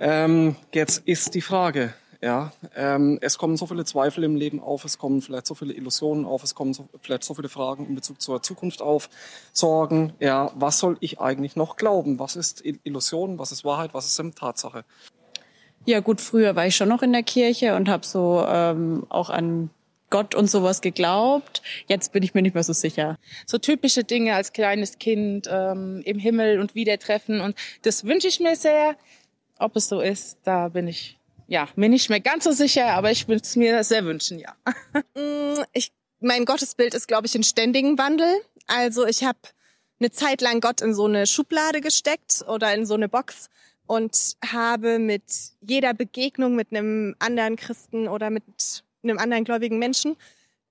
Ähm, 0.00 0.56
jetzt 0.72 1.02
ist 1.06 1.36
die 1.36 1.40
Frage, 1.40 1.94
ja, 2.20 2.52
ähm, 2.74 3.18
es 3.20 3.38
kommen 3.38 3.56
so 3.56 3.66
viele 3.66 3.84
Zweifel 3.84 4.24
im 4.24 4.34
Leben 4.34 4.60
auf, 4.60 4.84
es 4.84 4.98
kommen 4.98 5.22
vielleicht 5.22 5.46
so 5.46 5.54
viele 5.54 5.74
Illusionen 5.74 6.24
auf, 6.24 6.42
es 6.42 6.56
kommen 6.56 6.74
so, 6.74 6.88
vielleicht 7.00 7.22
so 7.22 7.34
viele 7.34 7.48
Fragen 7.48 7.86
in 7.86 7.94
Bezug 7.94 8.20
zur 8.20 8.42
Zukunft 8.42 8.82
auf, 8.82 9.08
Sorgen, 9.52 10.12
ja, 10.18 10.50
was 10.56 10.80
soll 10.80 10.96
ich 10.98 11.20
eigentlich 11.20 11.54
noch 11.54 11.76
glauben? 11.76 12.18
Was 12.18 12.34
ist 12.34 12.64
Illusion, 12.64 13.38
was 13.38 13.52
ist 13.52 13.64
Wahrheit, 13.64 13.94
was 13.94 14.06
ist 14.06 14.34
Tatsache? 14.34 14.84
Ja 15.88 16.00
gut, 16.00 16.20
früher 16.20 16.54
war 16.54 16.66
ich 16.66 16.76
schon 16.76 16.90
noch 16.90 17.00
in 17.00 17.14
der 17.14 17.22
Kirche 17.22 17.74
und 17.74 17.88
habe 17.88 18.04
so 18.04 18.44
ähm, 18.46 19.06
auch 19.08 19.30
an 19.30 19.70
Gott 20.10 20.34
und 20.34 20.50
sowas 20.50 20.82
geglaubt. 20.82 21.62
Jetzt 21.86 22.12
bin 22.12 22.22
ich 22.22 22.34
mir 22.34 22.42
nicht 22.42 22.52
mehr 22.52 22.62
so 22.62 22.74
sicher. 22.74 23.16
So 23.46 23.56
typische 23.56 24.04
Dinge 24.04 24.34
als 24.34 24.52
kleines 24.52 24.98
Kind 24.98 25.48
ähm, 25.50 26.02
im 26.04 26.18
Himmel 26.18 26.60
und 26.60 26.74
wieder 26.74 26.98
treffen. 26.98 27.40
Und 27.40 27.56
das 27.82 28.04
wünsche 28.04 28.28
ich 28.28 28.38
mir 28.38 28.54
sehr. 28.54 28.96
Ob 29.58 29.76
es 29.76 29.88
so 29.88 30.02
ist, 30.02 30.36
da 30.44 30.68
bin 30.68 30.88
ich 30.88 31.16
ja 31.46 31.66
mir 31.74 31.88
nicht 31.88 32.10
mehr 32.10 32.20
ganz 32.20 32.44
so 32.44 32.52
sicher, 32.52 32.88
aber 32.88 33.10
ich 33.10 33.26
würde 33.26 33.40
es 33.42 33.56
mir 33.56 33.82
sehr 33.82 34.04
wünschen, 34.04 34.38
ja. 34.38 34.54
Mm, 35.14 35.62
ich, 35.72 35.90
mein 36.20 36.44
Gottesbild 36.44 36.92
ist, 36.92 37.08
glaube 37.08 37.26
ich, 37.26 37.34
in 37.34 37.42
ständigem 37.42 37.96
Wandel. 37.96 38.28
Also 38.66 39.06
ich 39.06 39.24
habe 39.24 39.38
eine 40.00 40.10
Zeit 40.10 40.42
lang 40.42 40.60
Gott 40.60 40.82
in 40.82 40.92
so 40.92 41.06
eine 41.06 41.26
Schublade 41.26 41.80
gesteckt 41.80 42.44
oder 42.46 42.74
in 42.74 42.84
so 42.84 42.92
eine 42.92 43.08
Box 43.08 43.48
und 43.88 44.36
habe 44.44 44.98
mit 44.98 45.24
jeder 45.60 45.94
Begegnung 45.94 46.54
mit 46.54 46.70
einem 46.70 47.16
anderen 47.18 47.56
Christen 47.56 48.06
oder 48.06 48.30
mit 48.30 48.44
einem 49.02 49.18
anderen 49.18 49.44
gläubigen 49.44 49.78
Menschen 49.78 50.16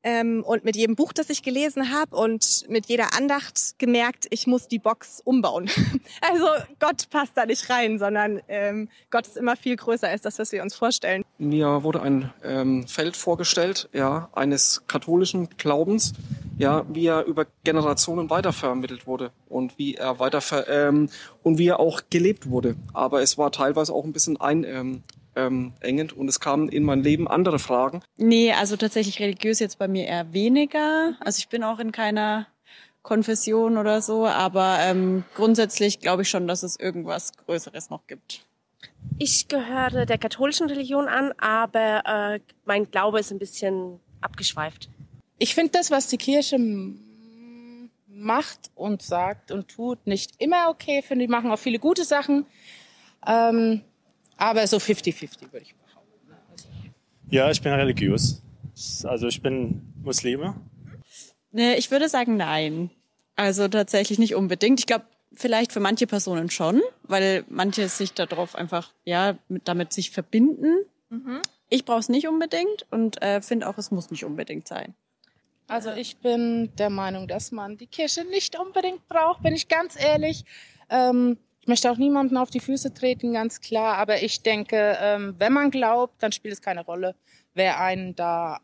ähm, 0.08 0.42
und 0.42 0.64
mit 0.64 0.78
jedem 0.78 0.96
Buch, 0.96 1.12
das 1.12 1.30
ich 1.30 1.44
gelesen 1.44 1.92
habe 1.92 2.16
und 2.16 2.64
mit 2.70 2.86
jeder 2.86 3.14
Andacht 3.14 3.78
gemerkt, 3.78 4.26
ich 4.30 4.48
muss 4.48 4.70
die 4.70 4.80
Box 4.80 5.22
umbauen. 5.26 5.70
also 6.22 6.46
Gott 6.80 7.10
passt 7.10 7.34
da 7.36 7.46
nicht 7.46 7.70
rein, 7.70 8.00
sondern 8.00 8.40
ähm, 8.48 8.88
Gott 9.12 9.28
ist 9.28 9.36
immer 9.36 9.58
viel 9.58 9.76
größer 9.76 10.08
als 10.08 10.22
das, 10.22 10.40
was 10.40 10.54
wir 10.54 10.64
uns 10.64 10.76
vorstellen. 10.76 11.26
Mir 11.40 11.84
wurde 11.84 12.02
ein 12.02 12.32
ähm, 12.42 12.88
Feld 12.88 13.18
vorgestellt, 13.18 13.90
ja, 13.92 14.30
eines 14.32 14.84
katholischen 14.88 15.50
Glaubens, 15.58 16.14
ja, 16.58 16.86
wie 16.88 17.08
er 17.08 17.26
über 17.26 17.46
Generationen 17.66 18.30
weitervermittelt 18.30 19.08
wurde 19.08 19.32
und 19.50 19.78
wie 19.78 19.96
er 19.96 20.20
weiter 20.20 20.42
ähm, 20.70 21.10
und 21.44 21.58
wie 21.58 21.68
er 21.68 21.82
auch 21.82 22.04
gelebt 22.10 22.50
wurde. 22.50 22.78
Aber 22.94 23.22
es 23.22 23.38
war 23.38 23.52
teilweise 23.52 23.92
auch 23.94 24.06
ein 24.06 24.14
bisschen 24.14 24.40
ein 24.40 25.04
ähm, 25.38 25.74
engend 25.80 26.14
und 26.14 26.28
es 26.28 26.40
kamen 26.40 26.68
in 26.68 26.84
mein 26.84 27.04
Leben 27.04 27.28
andere 27.28 27.60
Fragen. 27.60 28.02
Nee, 28.18 28.52
also 28.52 28.76
tatsächlich 28.76 29.20
religiös 29.20 29.60
jetzt 29.60 29.78
bei 29.78 29.88
mir 29.88 30.06
eher 30.06 30.34
weniger. 30.34 31.16
Also 31.20 31.40
ich 31.40 31.48
bin 31.48 31.64
auch 31.64 31.80
in 31.80 31.92
keiner 31.92 32.48
Konfession 33.04 33.78
oder 33.78 34.02
so, 34.02 34.28
aber 34.28 34.80
ähm, 34.82 35.24
grundsätzlich 35.36 36.00
glaube 36.00 36.24
ich 36.24 36.30
schon, 36.30 36.48
dass 36.48 36.64
es 36.64 36.78
irgendwas 36.78 37.32
Größeres 37.38 37.90
noch 37.90 38.06
gibt. 38.08 38.42
Ich 39.20 39.48
gehöre 39.48 40.06
der 40.06 40.18
katholischen 40.18 40.68
Religion 40.68 41.08
an, 41.08 41.32
aber 41.38 42.04
äh, 42.06 42.40
mein 42.66 42.92
Glaube 42.92 43.20
ist 43.20 43.32
ein 43.32 43.40
bisschen 43.40 44.00
abgeschweift. 44.22 44.90
Ich 45.40 45.56
finde 45.56 45.72
das, 45.72 45.92
was 45.92 46.08
die 46.08 46.18
Kirche 46.18 46.58
macht 48.08 48.72
und 48.76 49.02
sagt 49.02 49.52
und 49.52 49.68
tut, 49.70 50.06
nicht 50.08 50.32
immer 50.40 50.70
okay. 50.70 51.02
Finde 51.02 51.26
ich 51.26 51.30
machen 51.30 51.52
auch 51.52 51.60
viele 51.60 51.80
gute 51.80 52.04
Sachen. 52.04 52.46
Ähm, 53.26 53.82
aber 54.38 54.66
so 54.68 54.78
50-50 54.78 55.52
würde 55.52 55.66
ich 55.66 55.76
behaupten. 55.76 56.32
Ja, 57.30 57.52
ich 57.52 57.62
bin 57.62 57.74
religiös. 57.74 58.42
Also 59.04 59.28
ich 59.28 59.42
bin 59.42 59.94
Muslime. 60.04 60.56
Ich 61.52 61.92
würde 61.92 62.08
sagen 62.10 62.38
nein. 62.38 62.92
Also 63.36 63.68
tatsächlich 63.68 64.20
nicht 64.20 64.36
unbedingt. 64.36 64.80
Ich 64.80 64.86
glaube, 64.86 65.06
vielleicht 65.34 65.72
für 65.72 65.80
manche 65.80 66.08
Personen 66.08 66.50
schon, 66.50 66.82
weil 67.04 67.44
manche 67.50 67.88
sich 67.90 68.14
darauf 68.14 68.56
einfach, 68.56 68.92
ja, 69.06 69.38
mit, 69.48 69.68
damit 69.68 69.94
sich 69.94 70.12
verbinden. 70.12 70.86
Mhm. 71.10 71.42
Ich 71.70 71.86
brauche 71.86 72.00
es 72.00 72.10
nicht 72.10 72.28
unbedingt 72.28 72.86
und 72.92 73.22
äh, 73.22 73.42
finde 73.42 73.68
auch, 73.68 73.78
es 73.78 73.92
muss 73.92 74.10
nicht 74.10 74.26
unbedingt 74.26 74.68
sein. 74.68 74.96
Also 75.68 75.92
ich 75.92 76.18
bin 76.18 76.72
der 76.78 76.90
Meinung, 76.90 77.28
dass 77.28 77.52
man 77.52 77.78
die 77.78 77.88
Kirche 77.88 78.24
nicht 78.24 78.58
unbedingt 78.58 79.08
braucht, 79.08 79.44
bin 79.44 79.54
ich 79.54 79.68
ganz 79.68 80.02
ehrlich. 80.02 80.46
Ähm, 80.90 81.38
ich 81.68 81.70
möchte 81.70 81.92
auch 81.92 81.98
niemanden 81.98 82.38
auf 82.38 82.50
die 82.50 82.62
Füße 82.62 82.94
treten, 82.94 83.34
ganz 83.34 83.60
klar. 83.60 83.98
Aber 83.98 84.24
ich 84.24 84.42
denke, 84.42 84.98
ähm, 85.02 85.36
wenn 85.38 85.52
man 85.52 85.70
glaubt, 85.70 86.24
dann 86.24 86.32
spielt 86.32 86.54
es 86.54 86.62
keine 86.62 86.86
Rolle, 86.86 87.14
wer 87.56 87.82
einen 87.82 88.16
da 88.16 88.62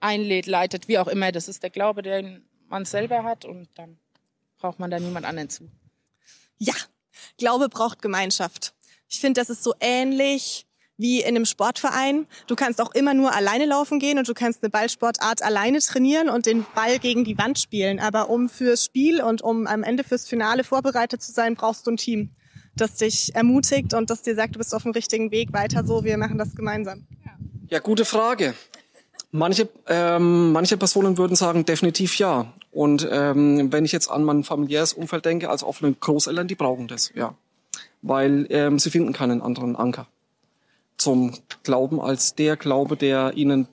einlädt, 0.00 0.44
leitet, 0.44 0.86
wie 0.86 0.98
auch 0.98 1.08
immer. 1.08 1.32
Das 1.32 1.48
ist 1.48 1.62
der 1.62 1.70
Glaube, 1.70 2.02
den 2.02 2.44
man 2.68 2.84
selber 2.84 3.24
hat 3.24 3.46
und 3.46 3.70
dann 3.74 3.98
braucht 4.58 4.78
man 4.78 4.90
da 4.90 5.00
niemand 5.00 5.24
anderen 5.24 5.48
zu. 5.48 5.70
Ja, 6.58 6.74
Glaube 7.38 7.70
braucht 7.70 8.02
Gemeinschaft. 8.02 8.74
Ich 9.08 9.18
finde, 9.18 9.40
das 9.40 9.48
ist 9.48 9.62
so 9.62 9.72
ähnlich 9.80 10.66
wie 11.00 11.20
in 11.20 11.28
einem 11.28 11.46
Sportverein. 11.46 12.26
Du 12.46 12.54
kannst 12.54 12.80
auch 12.80 12.94
immer 12.94 13.14
nur 13.14 13.34
alleine 13.34 13.64
laufen 13.64 13.98
gehen 13.98 14.18
und 14.18 14.28
du 14.28 14.34
kannst 14.34 14.62
eine 14.62 14.70
Ballsportart 14.70 15.42
alleine 15.42 15.78
trainieren 15.78 16.28
und 16.28 16.46
den 16.46 16.66
Ball 16.74 16.98
gegen 16.98 17.24
die 17.24 17.38
Wand 17.38 17.58
spielen. 17.58 17.98
Aber 17.98 18.28
um 18.28 18.48
fürs 18.48 18.84
Spiel 18.84 19.22
und 19.22 19.42
um 19.42 19.66
am 19.66 19.82
Ende 19.82 20.04
fürs 20.04 20.28
Finale 20.28 20.62
vorbereitet 20.62 21.22
zu 21.22 21.32
sein, 21.32 21.54
brauchst 21.54 21.86
du 21.86 21.92
ein 21.92 21.96
Team, 21.96 22.30
das 22.76 22.96
dich 22.96 23.34
ermutigt 23.34 23.94
und 23.94 24.10
das 24.10 24.22
dir 24.22 24.34
sagt, 24.34 24.54
du 24.54 24.58
bist 24.58 24.74
auf 24.74 24.82
dem 24.82 24.92
richtigen 24.92 25.30
Weg, 25.30 25.52
weiter 25.52 25.84
so, 25.84 26.04
wir 26.04 26.18
machen 26.18 26.36
das 26.36 26.54
gemeinsam. 26.54 27.06
Ja, 27.68 27.78
gute 27.78 28.04
Frage. 28.04 28.54
Manche, 29.32 29.68
ähm, 29.86 30.52
manche 30.52 30.76
Personen 30.76 31.16
würden 31.16 31.36
sagen, 31.36 31.64
definitiv 31.64 32.18
ja. 32.18 32.52
Und 32.72 33.08
ähm, 33.10 33.72
wenn 33.72 33.84
ich 33.84 33.92
jetzt 33.92 34.10
an 34.10 34.24
mein 34.24 34.42
familiäres 34.42 34.92
Umfeld 34.92 35.24
denke, 35.24 35.48
als 35.48 35.62
offene 35.62 35.92
Großeltern, 35.92 36.48
die 36.48 36.56
brauchen 36.56 36.88
das, 36.88 37.12
ja. 37.14 37.34
Weil 38.02 38.46
ähm, 38.50 38.78
sie 38.78 38.90
finden 38.90 39.12
keinen 39.12 39.40
anderen 39.40 39.76
Anker 39.76 40.08
zum 41.00 41.36
Glauben 41.62 42.00
als 42.00 42.34
der 42.34 42.56
Glaube, 42.56 42.96
der 42.96 43.32
ihnen 43.34 43.66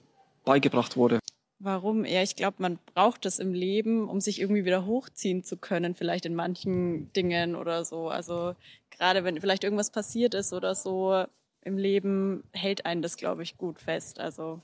beigebracht 0.46 0.96
wurde. 0.96 1.20
Warum? 1.60 2.06
Ja, 2.06 2.22
ich 2.22 2.36
glaube, 2.36 2.58
man 2.60 2.80
braucht 2.94 3.26
es 3.26 3.40
im 3.40 3.54
Leben, 3.54 4.08
um 4.08 4.22
sich 4.22 4.40
irgendwie 4.40 4.63
wieder 4.63 4.86
hochziehen 4.86 5.44
zu 5.44 5.58
können, 5.58 5.96
vielleicht 5.96 6.26
in 6.26 6.36
manchen 6.36 7.12
Dingen 7.13 7.56
oder 7.56 7.84
so. 7.84 8.10
Also 8.10 8.56
gerade 8.92 9.24
wenn 9.24 9.42
vielleicht 9.42 9.63
irgendwas 9.63 9.90
passiert 9.90 10.36
ist 10.36 10.54
oder 10.54 10.76
so 10.76 11.26
im 11.62 11.78
Leben, 11.78 12.44
hält 12.54 12.86
einen 12.86 13.02
das, 13.02 13.18
glaube 13.18 13.44
ich, 13.44 13.58
gut 13.58 13.80
fest. 13.80 14.20
Also 14.20 14.62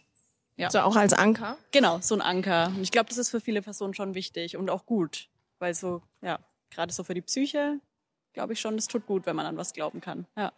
Ja. 0.56 0.70
So 0.70 0.80
auch 0.80 0.96
als 0.96 1.14
Anker. 1.14 1.58
Genau, 1.72 2.00
so 2.00 2.16
ein 2.16 2.22
Anker. 2.22 2.68
Und 2.68 2.84
ich 2.84 2.92
glaube, 2.92 3.10
das 3.10 3.18
ist 3.18 3.30
für 3.30 3.42
viele 3.42 3.62
Personen 3.62 3.94
schon 3.94 4.14
wichtig 4.14 4.56
und 4.56 4.70
auch 4.70 4.86
gut. 4.86 5.30
Weil 5.60 5.74
so, 5.74 6.02
ja, 6.22 6.40
gerade 6.70 6.94
so 6.94 7.04
für 7.04 7.14
die 7.14 7.22
Psyche, 7.22 7.80
glaube 8.34 8.54
ich 8.54 8.62
schon, 8.62 8.76
das 8.76 8.88
tut 8.88 9.06
gut, 9.06 9.26
wenn 9.26 9.36
man 9.36 9.46
an 9.46 9.58
was 9.58 9.74
glauben 9.74 10.00
kann. 10.00 10.28
Ja. 10.38 10.52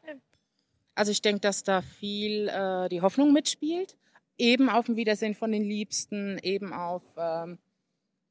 Also 0.95 1.11
ich 1.11 1.21
denke, 1.21 1.41
dass 1.41 1.63
da 1.63 1.81
viel 1.81 2.47
äh, 2.47 2.89
die 2.89 3.01
Hoffnung 3.01 3.33
mitspielt. 3.33 3.97
Eben 4.37 4.69
auf 4.69 4.87
ein 4.89 4.95
Wiedersehen 4.95 5.35
von 5.35 5.51
den 5.51 5.63
Liebsten, 5.63 6.39
eben 6.39 6.73
auf 6.73 7.03
ähm, 7.17 7.57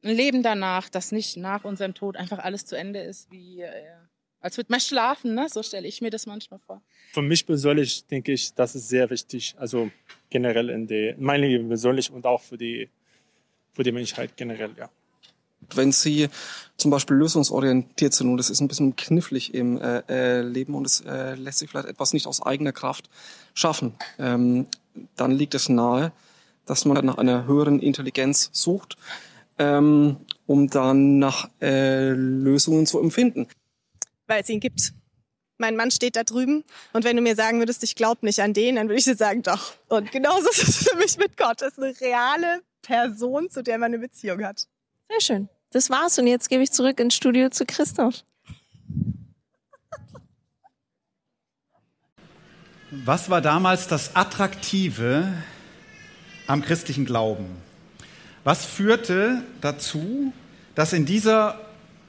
ein 0.03 0.17
Leben 0.17 0.43
danach, 0.43 0.89
dass 0.89 1.13
nicht 1.13 1.37
nach 1.37 1.65
unserem 1.65 1.95
Tod 1.95 2.17
einfach 2.17 2.39
alles 2.39 2.67
zu 2.67 2.77
Ende 2.77 3.01
ist, 3.01 3.31
wie 3.31 3.63
äh, 3.63 3.71
als 4.41 4.59
würde 4.59 4.71
man 4.71 4.81
schlafen, 4.81 5.35
ne? 5.35 5.49
So 5.49 5.63
stelle 5.63 5.89
ich 5.89 6.03
mir 6.03 6.11
das 6.11 6.27
manchmal 6.27 6.61
vor. 6.61 6.83
Für 7.15 7.23
mich 7.23 7.47
persönlich 7.47 8.07
denke 8.07 8.33
ich, 8.33 8.53
das 8.53 8.75
ist 8.75 8.89
sehr 8.89 9.09
wichtig. 9.09 9.55
Also 9.57 9.91
generell 10.29 10.69
in, 10.69 10.87
die, 10.87 11.15
in 11.17 11.23
meinem 11.25 11.49
Leben 11.49 11.69
persönlich 11.69 12.11
und 12.11 12.27
auch 12.27 12.43
für 12.43 12.59
die, 12.59 12.91
für 13.73 13.83
die 13.83 13.93
Menschheit 13.93 14.37
generell, 14.37 14.73
ja. 14.77 14.91
Wenn 15.75 15.93
Sie 15.93 16.29
zum 16.77 16.91
Beispiel 16.91 17.17
lösungsorientiert 17.17 18.13
sind 18.13 18.31
und 18.31 18.39
es 18.41 18.51
ist 18.51 18.61
ein 18.61 18.69
bisschen 18.69 18.97
knifflig 18.97 19.55
im 19.55 19.81
äh, 19.81 20.03
äh, 20.09 20.41
Leben 20.43 20.75
und 20.75 20.87
es 20.87 21.01
äh, 21.01 21.35
lässt 21.35 21.59
sich 21.59 21.71
vielleicht 21.71 21.89
etwas 21.89 22.13
nicht 22.13 22.27
aus 22.27 22.43
eigener 22.43 22.73
Kraft 22.73 23.09
schaffen, 23.55 23.95
ähm, 24.19 24.67
dann 25.17 25.31
liegt 25.31 25.55
es 25.55 25.69
nahe, 25.69 26.13
dass 26.67 26.85
man 26.85 27.05
nach 27.05 27.19
einer 27.19 27.47
höheren 27.47 27.81
Intelligenz 27.81 28.51
sucht, 28.53 28.97
ähm, 29.59 30.17
um 30.47 30.69
dann 30.69 31.19
nach 31.19 31.49
äh, 31.61 32.11
Lösungen 32.11 32.87
zu 32.87 33.01
empfinden. 33.01 33.47
Weil 34.27 34.43
es 34.43 34.49
ihn 34.49 34.61
gibt. 34.61 34.93
Mein 35.59 35.77
Mann 35.77 35.93
steht 35.93 36.17
da 36.17 36.25
drüben 36.25 36.65
und 36.93 37.05
wenn 37.05 37.15
du 37.15 37.23
mir 37.23 37.37
sagen 37.37 37.61
würdest, 37.61 37.85
ich 37.85 37.95
glaube 37.95 38.27
nicht 38.27 38.41
an 38.41 38.53
den, 38.53 38.75
dann 38.75 38.89
würde 38.89 38.99
ich 38.99 39.05
dir 39.05 39.15
sagen, 39.15 39.43
doch. 39.43 39.75
Und 39.89 40.11
genauso 40.11 40.49
ist 40.51 40.69
es 40.69 40.89
für 40.89 40.97
mich 40.97 41.17
mit 41.17 41.37
Gott. 41.37 41.63
Es 41.63 41.75
ist 41.75 41.79
eine 41.79 42.01
reale 42.01 42.63
Person, 42.83 43.49
zu 43.49 43.63
der 43.63 43.79
man 43.79 43.95
eine 43.95 44.01
Beziehung 44.01 44.45
hat. 44.45 44.67
Sehr 45.09 45.21
schön. 45.21 45.49
Das 45.75 45.91
war's 45.91 46.17
und 46.21 46.29
jetzt 46.29 46.49
gebe 46.49 46.63
ich 46.63 46.71
zurück 46.71 47.01
ins 47.01 47.17
Studio 47.17 47.51
zu 47.51 47.67
Christoph. 47.67 48.23
Was 52.93 53.29
war 53.29 53.41
damals 53.41 53.89
das 53.89 54.15
Attraktive 54.15 55.33
am 56.47 56.63
christlichen 56.63 57.05
Glauben? 57.05 57.47
Was 58.45 58.65
führte 58.65 59.43
dazu, 59.61 60.33
dass 60.77 60.93
in 60.93 61.07
dieser 61.07 61.61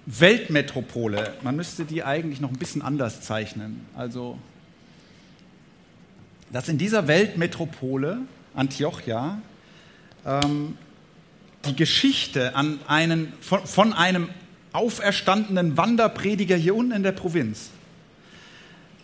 Weltmetropole, 0.05 1.33
man 1.41 1.55
müsste 1.55 1.85
die 1.85 2.03
eigentlich 2.03 2.39
noch 2.39 2.49
ein 2.51 2.59
bisschen 2.59 2.83
anders 2.83 3.21
zeichnen, 3.21 3.83
also 3.95 4.37
dass 6.51 6.69
in 6.69 6.77
dieser 6.77 7.07
Weltmetropole 7.07 8.19
Antiochia 8.53 9.41
ähm, 10.23 10.77
die 11.65 11.75
Geschichte 11.75 12.55
an 12.55 12.79
einen, 12.87 13.33
von, 13.41 13.65
von 13.65 13.93
einem 13.93 14.29
auferstandenen 14.73 15.77
Wanderprediger 15.77 16.55
hier 16.55 16.75
unten 16.75 16.91
in 16.91 17.03
der 17.03 17.11
Provinz, 17.11 17.69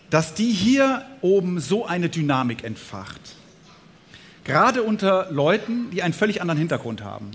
dass 0.09 0.33
die 0.33 0.51
hier 0.51 1.05
oben 1.21 1.59
so 1.59 1.85
eine 1.85 2.09
Dynamik 2.09 2.63
entfacht. 2.63 3.21
Gerade 4.43 4.83
unter 4.83 5.31
Leuten, 5.31 5.91
die 5.91 6.03
einen 6.03 6.13
völlig 6.13 6.41
anderen 6.41 6.57
Hintergrund 6.57 7.03
haben. 7.03 7.31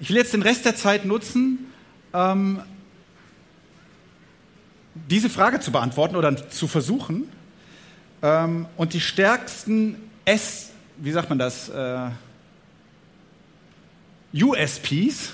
Ich 0.00 0.10
will 0.10 0.16
jetzt 0.16 0.34
den 0.34 0.42
Rest 0.42 0.64
der 0.64 0.76
Zeit 0.76 1.04
nutzen, 1.04 1.66
ähm, 2.12 2.60
diese 5.08 5.30
Frage 5.30 5.60
zu 5.60 5.72
beantworten 5.72 6.16
oder 6.16 6.48
zu 6.50 6.68
versuchen 6.68 7.28
ähm, 8.22 8.66
und 8.76 8.92
die 8.92 9.00
stärksten 9.00 9.96
S, 10.24 10.70
wie 10.98 11.10
sagt 11.10 11.28
man 11.28 11.38
das, 11.38 11.68
äh, 11.68 12.10
USPs 14.34 15.32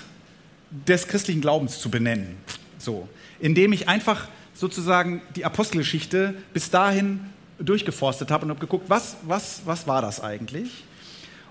des 0.69 1.07
christlichen 1.07 1.41
Glaubens 1.41 1.79
zu 1.79 1.89
benennen. 1.89 2.37
So, 2.77 3.09
indem 3.39 3.73
ich 3.73 3.89
einfach 3.89 4.27
sozusagen 4.53 5.21
die 5.35 5.45
Apostelgeschichte 5.45 6.35
bis 6.53 6.69
dahin 6.69 7.21
durchgeforstet 7.59 8.31
habe 8.31 8.45
und 8.45 8.51
habe 8.51 8.59
geguckt, 8.59 8.89
was, 8.89 9.17
was, 9.23 9.61
was 9.65 9.87
war 9.87 10.01
das 10.01 10.21
eigentlich? 10.21 10.83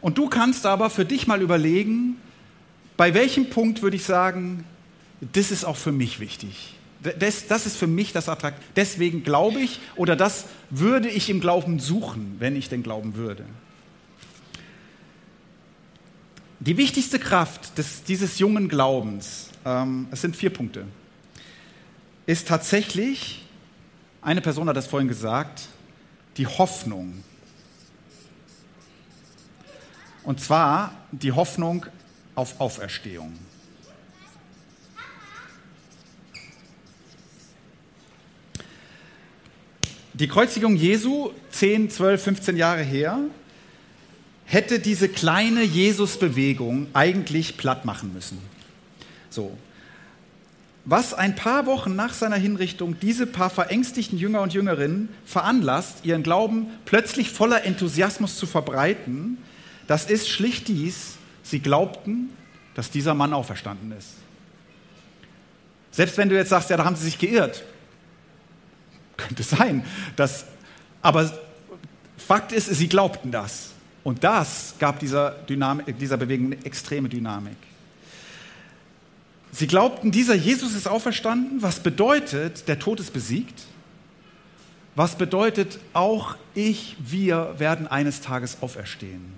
Und 0.00 0.16
du 0.18 0.28
kannst 0.28 0.66
aber 0.66 0.90
für 0.90 1.04
dich 1.04 1.26
mal 1.26 1.42
überlegen, 1.42 2.16
bei 2.96 3.14
welchem 3.14 3.50
Punkt 3.50 3.82
würde 3.82 3.96
ich 3.96 4.04
sagen, 4.04 4.64
das 5.20 5.50
ist 5.50 5.64
auch 5.64 5.76
für 5.76 5.92
mich 5.92 6.20
wichtig. 6.20 6.74
Das, 7.18 7.46
das 7.46 7.66
ist 7.66 7.76
für 7.76 7.86
mich 7.86 8.12
das 8.12 8.28
Attrakt. 8.28 8.62
Deswegen 8.76 9.22
glaube 9.22 9.60
ich 9.60 9.80
oder 9.96 10.16
das 10.16 10.44
würde 10.68 11.08
ich 11.08 11.30
im 11.30 11.40
Glauben 11.40 11.78
suchen, 11.78 12.36
wenn 12.38 12.56
ich 12.56 12.68
denn 12.68 12.82
glauben 12.82 13.14
würde. 13.14 13.44
Die 16.62 16.76
wichtigste 16.76 17.18
Kraft 17.18 17.78
des, 17.78 18.04
dieses 18.04 18.38
jungen 18.38 18.68
Glaubens, 18.68 19.48
ähm, 19.64 20.08
es 20.10 20.20
sind 20.20 20.36
vier 20.36 20.50
Punkte, 20.50 20.84
ist 22.26 22.48
tatsächlich, 22.48 23.46
eine 24.20 24.42
Person 24.42 24.68
hat 24.68 24.76
das 24.76 24.86
vorhin 24.86 25.08
gesagt, 25.08 25.68
die 26.36 26.46
Hoffnung. 26.46 27.24
Und 30.22 30.40
zwar 30.40 30.92
die 31.12 31.32
Hoffnung 31.32 31.86
auf 32.34 32.60
Auferstehung. 32.60 33.32
Die 40.12 40.28
Kreuzigung 40.28 40.76
Jesu, 40.76 41.30
10, 41.52 41.88
12, 41.88 42.22
15 42.22 42.56
Jahre 42.58 42.82
her, 42.82 43.18
hätte 44.50 44.80
diese 44.80 45.08
kleine 45.08 45.62
Jesus-Bewegung 45.62 46.88
eigentlich 46.92 47.56
platt 47.56 47.84
machen 47.84 48.12
müssen. 48.12 48.38
So. 49.30 49.56
Was 50.84 51.14
ein 51.14 51.36
paar 51.36 51.66
Wochen 51.66 51.94
nach 51.94 52.12
seiner 52.12 52.36
Hinrichtung 52.36 52.98
diese 52.98 53.28
paar 53.28 53.48
verängstigten 53.48 54.18
Jünger 54.18 54.40
und 54.40 54.52
Jüngerinnen 54.52 55.08
veranlasst, 55.24 56.04
ihren 56.04 56.24
Glauben 56.24 56.66
plötzlich 56.84 57.30
voller 57.30 57.64
Enthusiasmus 57.64 58.36
zu 58.36 58.46
verbreiten, 58.46 59.38
das 59.86 60.06
ist 60.06 60.28
schlicht 60.28 60.66
dies, 60.66 61.12
sie 61.44 61.60
glaubten, 61.60 62.30
dass 62.74 62.90
dieser 62.90 63.14
Mann 63.14 63.32
auferstanden 63.32 63.92
ist. 63.92 64.14
Selbst 65.92 66.16
wenn 66.18 66.28
du 66.28 66.34
jetzt 66.34 66.48
sagst, 66.48 66.70
ja, 66.70 66.76
da 66.76 66.84
haben 66.84 66.96
sie 66.96 67.04
sich 67.04 67.20
geirrt, 67.20 67.62
könnte 69.16 69.44
sein, 69.44 69.84
dass, 70.16 70.44
aber 71.02 71.32
Fakt 72.16 72.50
ist, 72.50 72.66
sie 72.66 72.88
glaubten 72.88 73.30
das. 73.30 73.69
Und 74.02 74.24
das 74.24 74.74
gab 74.78 74.98
dieser, 74.98 75.30
Dynamik, 75.30 75.98
dieser 75.98 76.16
Bewegung 76.16 76.46
eine 76.46 76.64
extreme 76.64 77.08
Dynamik. 77.08 77.56
Sie 79.52 79.66
glaubten, 79.66 80.10
dieser 80.10 80.34
Jesus 80.34 80.74
ist 80.74 80.86
auferstanden, 80.86 81.60
was 81.60 81.80
bedeutet, 81.80 82.68
der 82.68 82.78
Tod 82.78 83.00
ist 83.00 83.12
besiegt. 83.12 83.62
Was 84.94 85.16
bedeutet, 85.16 85.78
auch 85.92 86.36
ich, 86.54 86.96
wir 86.98 87.54
werden 87.58 87.86
eines 87.86 88.20
Tages 88.20 88.58
auferstehen. 88.60 89.32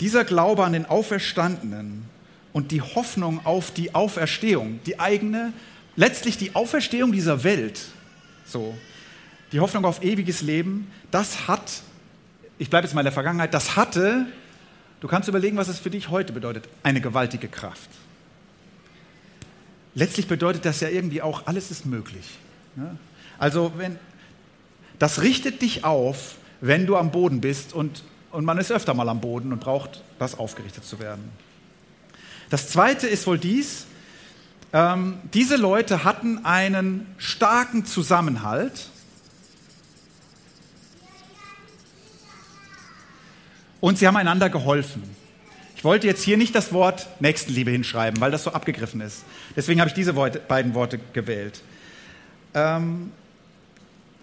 Dieser 0.00 0.24
Glaube 0.24 0.64
an 0.64 0.72
den 0.72 0.86
Auferstandenen 0.86 2.04
und 2.52 2.70
die 2.70 2.82
Hoffnung 2.82 3.44
auf 3.44 3.70
die 3.72 3.94
Auferstehung, 3.94 4.80
die 4.86 5.00
eigene, 5.00 5.52
letztlich 5.96 6.38
die 6.38 6.54
Auferstehung 6.54 7.12
dieser 7.12 7.44
Welt, 7.44 7.80
so, 8.44 8.76
die 9.52 9.60
Hoffnung 9.60 9.84
auf 9.84 10.02
ewiges 10.02 10.42
Leben, 10.42 10.90
das 11.10 11.48
hat 11.48 11.82
ich 12.58 12.70
bleibe 12.70 12.86
jetzt 12.86 12.94
mal 12.94 13.00
in 13.02 13.06
der 13.06 13.12
Vergangenheit, 13.12 13.54
das 13.54 13.76
hatte, 13.76 14.26
du 15.00 15.08
kannst 15.08 15.28
überlegen, 15.28 15.56
was 15.56 15.68
es 15.68 15.78
für 15.78 15.90
dich 15.90 16.08
heute 16.08 16.32
bedeutet, 16.32 16.68
eine 16.82 17.00
gewaltige 17.00 17.48
Kraft. 17.48 17.90
Letztlich 19.94 20.28
bedeutet 20.28 20.64
das 20.64 20.80
ja 20.80 20.88
irgendwie 20.88 21.22
auch, 21.22 21.46
alles 21.46 21.70
ist 21.70 21.86
möglich. 21.86 22.38
Also 23.38 23.72
wenn, 23.76 23.98
das 24.98 25.22
richtet 25.22 25.62
dich 25.62 25.84
auf, 25.84 26.36
wenn 26.60 26.86
du 26.86 26.96
am 26.96 27.10
Boden 27.10 27.40
bist 27.40 27.72
und, 27.72 28.02
und 28.30 28.44
man 28.44 28.58
ist 28.58 28.70
öfter 28.70 28.94
mal 28.94 29.08
am 29.08 29.20
Boden 29.20 29.52
und 29.52 29.60
braucht 29.60 30.02
das 30.18 30.38
aufgerichtet 30.38 30.84
zu 30.84 30.98
werden. 30.98 31.30
Das 32.50 32.68
Zweite 32.68 33.06
ist 33.06 33.26
wohl 33.26 33.38
dies, 33.38 33.86
ähm, 34.72 35.18
diese 35.32 35.56
Leute 35.56 36.04
hatten 36.04 36.44
einen 36.44 37.06
starken 37.16 37.84
Zusammenhalt 37.86 38.90
und 43.80 43.98
sie 43.98 44.06
haben 44.06 44.16
einander 44.16 44.50
geholfen. 44.50 45.02
Ich 45.76 45.84
wollte 45.84 46.08
jetzt 46.08 46.22
hier 46.22 46.36
nicht 46.36 46.54
das 46.54 46.72
Wort 46.72 47.06
Nächstenliebe 47.20 47.70
hinschreiben, 47.70 48.20
weil 48.20 48.32
das 48.32 48.42
so 48.42 48.52
abgegriffen 48.52 49.00
ist. 49.00 49.24
Deswegen 49.54 49.80
habe 49.80 49.88
ich 49.88 49.94
diese 49.94 50.12
beiden 50.12 50.74
Worte 50.74 50.98
gewählt. 51.12 51.62
Ähm, 52.54 53.12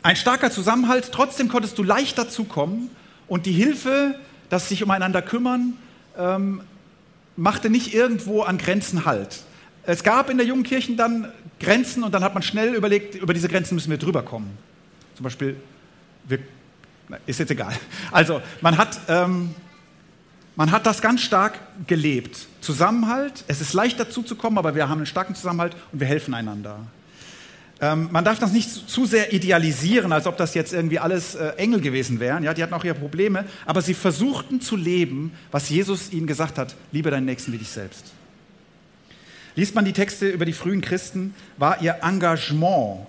ein 0.04 0.16
starker 0.16 0.52
Zusammenhalt, 0.52 1.12
trotzdem 1.12 1.48
konntest 1.48 1.78
du 1.78 1.84
leicht 1.84 2.18
dazukommen 2.18 2.90
und 3.28 3.46
die 3.46 3.54
Hilfe, 3.54 4.20
das 4.50 4.70
sich 4.70 4.84
umeinander 4.84 5.22
kümmern, 5.22 5.74
ähm, 6.18 6.62
machte 7.38 7.70
nicht 7.70 7.94
irgendwo 7.94 8.42
an 8.42 8.58
Grenzen 8.58 9.06
Halt. 9.06 9.44
Es 9.84 10.04
gab 10.04 10.30
in 10.30 10.38
der 10.38 10.46
jungen 10.46 10.64
Kirche 10.64 10.96
dann 10.96 11.32
Grenzen 11.60 12.04
und 12.04 12.14
dann 12.14 12.24
hat 12.24 12.34
man 12.34 12.44
schnell 12.44 12.76
überlegt, 12.76 13.16
über 13.16 13.34
diese 13.34 13.48
Grenzen 13.48 13.76
müssen 13.76 13.92
wir 13.92 13.98
drüber 13.98 14.24
kommen. 14.24 14.58
Zum 15.16 15.24
Beispiel, 15.24 15.56
wir 16.26 16.40
ist 17.26 17.40
jetzt 17.40 17.52
egal. 17.52 17.74
Also, 18.12 18.42
man 18.62 18.78
hat, 18.78 19.00
ähm, 19.08 19.54
man 20.56 20.72
hat 20.72 20.86
das 20.86 21.02
ganz 21.02 21.22
stark 21.22 21.60
gelebt. 21.88 22.48
Zusammenhalt, 22.62 23.44
es 23.48 23.62
ist 23.62 23.74
leicht 23.74 24.00
dazu 24.00 24.24
zu 24.24 24.36
kommen, 24.36 24.58
aber 24.58 24.76
wir 24.76 24.90
haben 24.90 25.00
einen 25.00 25.06
starken 25.06 25.36
Zusammenhalt 25.36 25.76
und 25.92 26.00
wir 26.00 26.08
helfen 26.08 26.34
einander. 26.34 26.80
Ähm, 27.82 28.08
man 28.12 28.24
darf 28.24 28.40
das 28.40 28.54
nicht 28.54 28.70
zu 28.72 29.06
sehr 29.06 29.34
idealisieren, 29.34 30.14
als 30.14 30.28
ob 30.28 30.38
das 30.38 30.54
jetzt 30.54 30.72
irgendwie 30.72 31.00
alles 31.00 31.36
äh, 31.36 31.50
Engel 31.58 31.82
gewesen 31.82 32.22
wären. 32.22 32.44
Ja, 32.44 32.54
die 32.54 32.64
hatten 32.64 32.74
auch 32.74 32.86
ihre 32.86 32.96
Probleme, 32.96 33.46
aber 33.66 33.82
sie 33.82 33.94
versuchten 33.94 34.62
zu 34.62 34.78
leben, 34.78 35.34
was 35.52 35.70
Jesus 35.70 36.12
ihnen 36.14 36.26
gesagt 36.26 36.58
hat: 36.58 36.76
Liebe 36.94 37.12
deinen 37.12 37.26
Nächsten 37.26 37.52
wie 37.52 37.58
dich 37.58 37.70
selbst. 37.70 38.14
Liest 39.56 39.76
man 39.76 39.86
die 39.86 39.94
Texte 39.94 40.30
über 40.30 40.46
die 40.46 40.54
frühen 40.54 40.82
Christen, 40.82 41.34
war 41.58 41.82
ihr 41.82 41.98
Engagement 42.02 43.08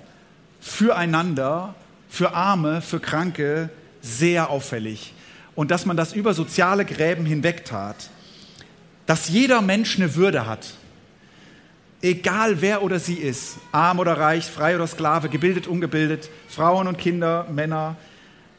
füreinander, 0.60 1.74
für 2.08 2.34
Arme, 2.34 2.82
für 2.82 3.00
Kranke 3.00 3.70
sehr 4.06 4.50
auffällig. 4.50 5.12
Und 5.54 5.70
dass 5.70 5.86
man 5.86 5.96
das 5.96 6.12
über 6.12 6.34
soziale 6.34 6.84
Gräben 6.84 7.26
hinweg 7.26 7.64
tat. 7.64 8.10
Dass 9.06 9.28
jeder 9.28 9.62
Mensch 9.62 9.96
eine 9.96 10.14
Würde 10.14 10.46
hat. 10.46 10.74
Egal 12.02 12.60
wer 12.60 12.82
oder 12.82 13.00
sie 13.00 13.14
ist, 13.14 13.56
arm 13.72 13.98
oder 13.98 14.18
reich, 14.18 14.44
frei 14.44 14.76
oder 14.76 14.86
Sklave, 14.86 15.28
gebildet, 15.28 15.66
ungebildet, 15.66 16.30
Frauen 16.48 16.86
und 16.88 16.98
Kinder, 16.98 17.46
Männer. 17.50 17.96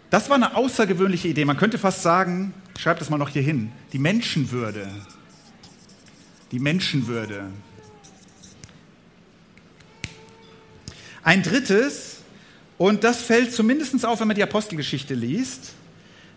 Das 0.09 0.29
war 0.29 0.35
eine 0.35 0.55
außergewöhnliche 0.55 1.27
Idee. 1.27 1.45
Man 1.45 1.57
könnte 1.57 1.77
fast 1.77 2.01
sagen, 2.01 2.53
schreibt 2.77 2.99
das 2.99 3.09
mal 3.09 3.17
noch 3.17 3.29
hier 3.29 3.41
hin, 3.41 3.71
die 3.93 3.99
Menschenwürde. 3.99 4.87
Die 6.51 6.59
Menschenwürde. 6.59 7.43
Ein 11.23 11.43
drittes, 11.43 12.16
und 12.77 13.03
das 13.03 13.21
fällt 13.21 13.53
zumindest 13.53 14.05
auf, 14.05 14.19
wenn 14.19 14.27
man 14.27 14.35
die 14.35 14.43
Apostelgeschichte 14.43 15.13
liest, 15.13 15.73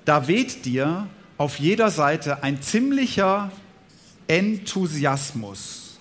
da 0.04 0.26
weht 0.26 0.64
dir 0.64 1.06
auf 1.36 1.58
jeder 1.58 1.90
Seite 1.90 2.42
ein 2.42 2.62
ziemlicher 2.62 3.50
Enthusiasmus 4.26 5.98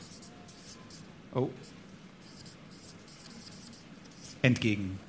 oh. 1.33 1.49
entgegen. 4.41 4.99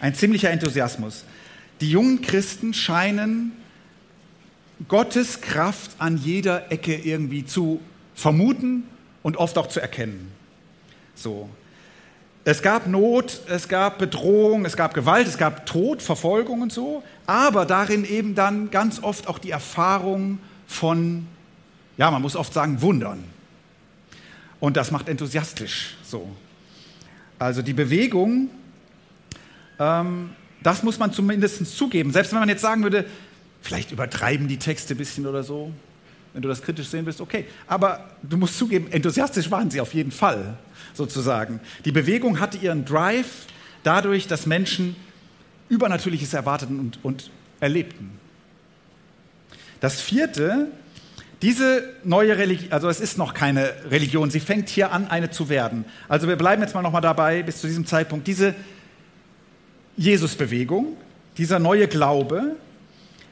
Ein 0.00 0.14
ziemlicher 0.14 0.50
Enthusiasmus. 0.50 1.24
Die 1.80 1.90
jungen 1.90 2.22
Christen 2.22 2.74
scheinen 2.74 3.52
Gottes 4.86 5.40
Kraft 5.40 5.92
an 5.98 6.18
jeder 6.18 6.70
Ecke 6.70 6.94
irgendwie 6.96 7.44
zu 7.44 7.80
vermuten 8.14 8.84
und 9.22 9.36
oft 9.36 9.58
auch 9.58 9.68
zu 9.68 9.80
erkennen. 9.80 10.32
So. 11.14 11.48
Es 12.48 12.62
gab 12.62 12.86
Not, 12.86 13.42
es 13.48 13.68
gab 13.68 13.98
Bedrohung, 13.98 14.64
es 14.64 14.74
gab 14.74 14.94
Gewalt, 14.94 15.28
es 15.28 15.36
gab 15.36 15.66
Tod, 15.66 16.00
Verfolgung 16.00 16.62
und 16.62 16.72
so, 16.72 17.02
aber 17.26 17.66
darin 17.66 18.06
eben 18.06 18.34
dann 18.34 18.70
ganz 18.70 19.02
oft 19.02 19.28
auch 19.28 19.38
die 19.38 19.50
Erfahrung 19.50 20.38
von, 20.66 21.26
ja, 21.98 22.10
man 22.10 22.22
muss 22.22 22.36
oft 22.36 22.54
sagen, 22.54 22.80
Wundern. 22.80 23.22
Und 24.60 24.78
das 24.78 24.90
macht 24.90 25.10
enthusiastisch 25.10 25.98
so. 26.02 26.26
Also 27.38 27.60
die 27.60 27.74
Bewegung, 27.74 28.48
ähm, 29.78 30.30
das 30.62 30.82
muss 30.82 30.98
man 30.98 31.12
zumindest 31.12 31.76
zugeben. 31.76 32.12
Selbst 32.12 32.32
wenn 32.32 32.40
man 32.40 32.48
jetzt 32.48 32.62
sagen 32.62 32.82
würde, 32.82 33.04
vielleicht 33.60 33.92
übertreiben 33.92 34.48
die 34.48 34.56
Texte 34.56 34.94
ein 34.94 34.96
bisschen 34.96 35.26
oder 35.26 35.42
so, 35.42 35.70
wenn 36.32 36.42
du 36.42 36.48
das 36.48 36.62
kritisch 36.62 36.88
sehen 36.88 37.06
willst, 37.06 37.20
okay. 37.20 37.46
Aber 37.66 38.10
du 38.22 38.36
musst 38.36 38.58
zugeben, 38.58 38.90
enthusiastisch 38.90 39.50
waren 39.50 39.70
sie 39.70 39.80
auf 39.80 39.94
jeden 39.94 40.12
Fall, 40.12 40.56
sozusagen. 40.94 41.60
Die 41.84 41.92
Bewegung 41.92 42.40
hatte 42.40 42.58
ihren 42.58 42.84
Drive 42.84 43.46
dadurch, 43.82 44.26
dass 44.26 44.46
Menschen 44.46 44.96
Übernatürliches 45.68 46.34
erwarteten 46.34 46.78
und, 46.80 46.98
und 47.04 47.30
erlebten. 47.60 48.18
Das 49.80 50.00
vierte, 50.00 50.68
diese 51.42 51.84
neue 52.04 52.36
Religion, 52.36 52.72
also 52.72 52.88
es 52.88 53.00
ist 53.00 53.16
noch 53.16 53.32
keine 53.32 53.72
Religion, 53.90 54.30
sie 54.30 54.40
fängt 54.40 54.68
hier 54.68 54.92
an, 54.92 55.08
eine 55.08 55.30
zu 55.30 55.48
werden. 55.48 55.84
Also 56.08 56.26
wir 56.26 56.36
bleiben 56.36 56.62
jetzt 56.62 56.74
mal 56.74 56.82
nochmal 56.82 57.02
dabei 57.02 57.42
bis 57.42 57.60
zu 57.60 57.66
diesem 57.66 57.86
Zeitpunkt. 57.86 58.26
Diese 58.26 58.54
Jesusbewegung, 59.96 60.96
dieser 61.36 61.58
neue 61.58 61.86
Glaube 61.86 62.56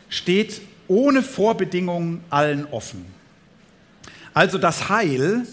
steht 0.09 0.61
ohne 0.89 1.23
Vorbedingungen 1.23 2.23
allen 2.31 2.67
offen. 2.67 3.05
Also 4.35 4.59
das 4.59 4.89
Heil, 4.89 5.47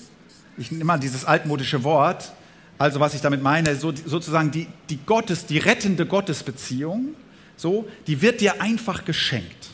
ich 0.57 0.71
nehme 0.71 0.85
mal 0.85 0.99
dieses 0.99 1.25
altmodische 1.25 1.83
Wort, 1.83 2.33
also 2.77 2.99
was 2.99 3.13
ich 3.13 3.21
damit 3.21 3.41
meine, 3.41 3.75
so, 3.75 3.93
sozusagen 3.95 4.51
die, 4.51 4.67
die 4.89 4.99
Gottes, 5.05 5.45
die 5.45 5.57
rettende 5.57 6.05
Gottesbeziehung, 6.05 7.15
so, 7.55 7.87
die 8.07 8.21
wird 8.21 8.41
dir 8.41 8.61
einfach 8.61 9.05
geschenkt. 9.05 9.69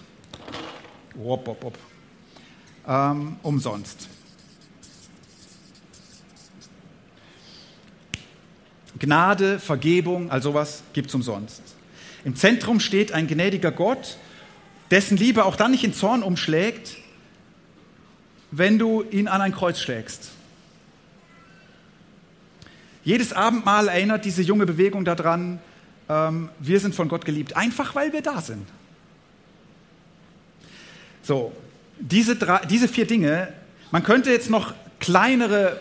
Wop, 1.15 1.47
wop, 1.47 1.63
wop. 1.63 1.77
Ähm, 2.87 3.37
umsonst. 3.41 4.07
Gnade, 8.99 9.59
Vergebung, 9.59 10.29
all 10.29 10.41
sowas 10.41 10.83
gibt 10.93 11.09
es 11.09 11.15
umsonst. 11.15 11.61
Im 12.25 12.35
Zentrum 12.35 12.79
steht 12.79 13.13
ein 13.13 13.27
gnädiger 13.27 13.71
Gott, 13.71 14.17
dessen 14.91 15.17
Liebe 15.17 15.45
auch 15.45 15.55
dann 15.55 15.71
nicht 15.71 15.83
in 15.83 15.93
Zorn 15.93 16.23
umschlägt, 16.23 16.97
wenn 18.51 18.79
du 18.79 19.03
ihn 19.03 19.27
an 19.27 19.41
ein 19.41 19.53
Kreuz 19.53 19.79
schlägst. 19.79 20.31
Jedes 23.03 23.33
Abendmahl 23.33 23.87
erinnert 23.87 24.25
diese 24.25 24.41
junge 24.41 24.65
Bewegung 24.65 25.05
daran, 25.05 25.59
ähm, 26.09 26.49
wir 26.59 26.79
sind 26.79 26.95
von 26.95 27.07
Gott 27.07 27.25
geliebt, 27.25 27.55
einfach 27.55 27.95
weil 27.95 28.11
wir 28.13 28.21
da 28.21 28.41
sind. 28.41 28.67
So, 31.21 31.53
diese, 31.99 32.35
drei, 32.35 32.65
diese 32.65 32.87
vier 32.87 33.05
Dinge, 33.05 33.53
man 33.91 34.03
könnte 34.03 34.31
jetzt 34.31 34.49
noch 34.49 34.73
kleinere 34.99 35.79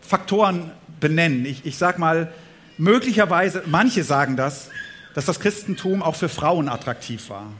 Faktoren 0.00 0.70
benennen. 1.00 1.44
Ich, 1.44 1.66
ich 1.66 1.76
sage 1.76 2.00
mal, 2.00 2.32
möglicherweise, 2.76 3.64
manche 3.66 4.04
sagen 4.04 4.36
das, 4.36 4.70
dass 5.14 5.26
das 5.26 5.40
Christentum 5.40 6.02
auch 6.02 6.14
für 6.14 6.28
Frauen 6.28 6.68
attraktiv 6.68 7.28
war 7.28 7.52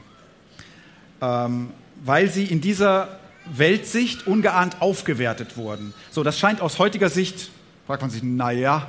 ähm, 1.21 1.71
weil 2.03 2.29
sie 2.29 2.45
in 2.45 2.61
dieser 2.61 3.19
Weltsicht 3.45 4.27
ungeahnt 4.27 4.81
aufgewertet 4.81 5.57
wurden. 5.57 5.93
So, 6.11 6.23
das 6.23 6.37
scheint 6.37 6.61
aus 6.61 6.79
heutiger 6.79 7.09
Sicht, 7.09 7.49
fragt 7.87 8.01
man 8.01 8.11
sich, 8.11 8.23
naja, 8.23 8.87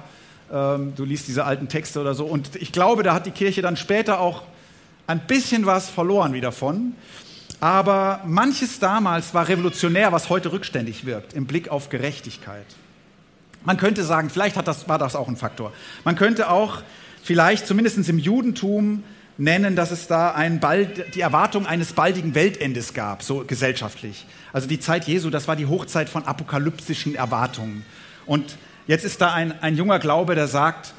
ähm, 0.53 0.95
du 0.95 1.05
liest 1.05 1.29
diese 1.29 1.45
alten 1.45 1.69
Texte 1.69 2.01
oder 2.01 2.15
so. 2.15 2.27
Und 2.27 2.57
ich 2.57 2.73
glaube, 2.73 3.03
da 3.03 3.15
hat 3.15 3.27
die 3.27 3.31
Kirche 3.31 3.63
dann 3.63 3.77
später 3.77 4.21
auch 4.21 4.43
ein 5.07 5.21
bisschen 5.27 5.67
was 5.67 5.89
verloren 5.89 6.33
wieder 6.33 6.53
von. 6.53 6.95
Aber 7.61 8.21
manches 8.27 8.79
damals 8.79 9.35
war 9.35 9.49
revolutionär, 9.49 10.13
was 10.13 10.31
heute 10.31 10.53
rückständig 10.53 11.05
wirkt, 11.05 11.35
im 11.35 11.47
Blick 11.47 11.69
auf 11.69 11.91
Gerechtigkeit. 11.91 12.67
Man 13.65 13.77
könnte 13.77 14.03
sagen, 14.05 14.31
vielleicht 14.31 14.57
das, 14.67 14.89
war 14.89 14.99
das 14.99 15.15
auch 15.15 15.29
ein 15.29 15.37
Faktor. 15.37 15.73
Man 16.05 16.17
könnte 16.17 16.49
auch 16.49 16.83
vielleicht 17.23 17.67
zumindest 17.67 18.09
im 18.09 18.19
Judentum 18.19 19.05
nennen, 19.41 19.75
dass 19.75 19.91
es 19.91 20.07
da 20.07 20.33
ein 20.33 20.61
bald, 20.61 21.15
die 21.15 21.23
Erwartung 21.23 21.67
eines 21.67 21.95
baldigen 21.95 22.35
Weltendes 22.35 22.93
gab, 22.93 23.23
so 23.23 23.43
gesellschaftlich. 23.47 24.27
Also 24.53 24.69
die 24.69 24.79
Zeit 24.79 25.07
Jesu, 25.07 25.31
das 25.31 25.49
war 25.49 25.57
die 25.57 25.67
Hochzeit 25.67 26.11
von 26.11 26.25
apokalyptischen 26.25 27.15
Erwartungen. 27.15 27.85
Und 28.27 28.57
jetzt 28.87 29.05
ist 29.05 29.21
da 29.21 29.33
ein, 29.33 29.61
ein 29.63 29.77
junger 29.77 29.99
Glaube, 29.99 30.35
der 30.35 30.47
sagt, 30.47 30.93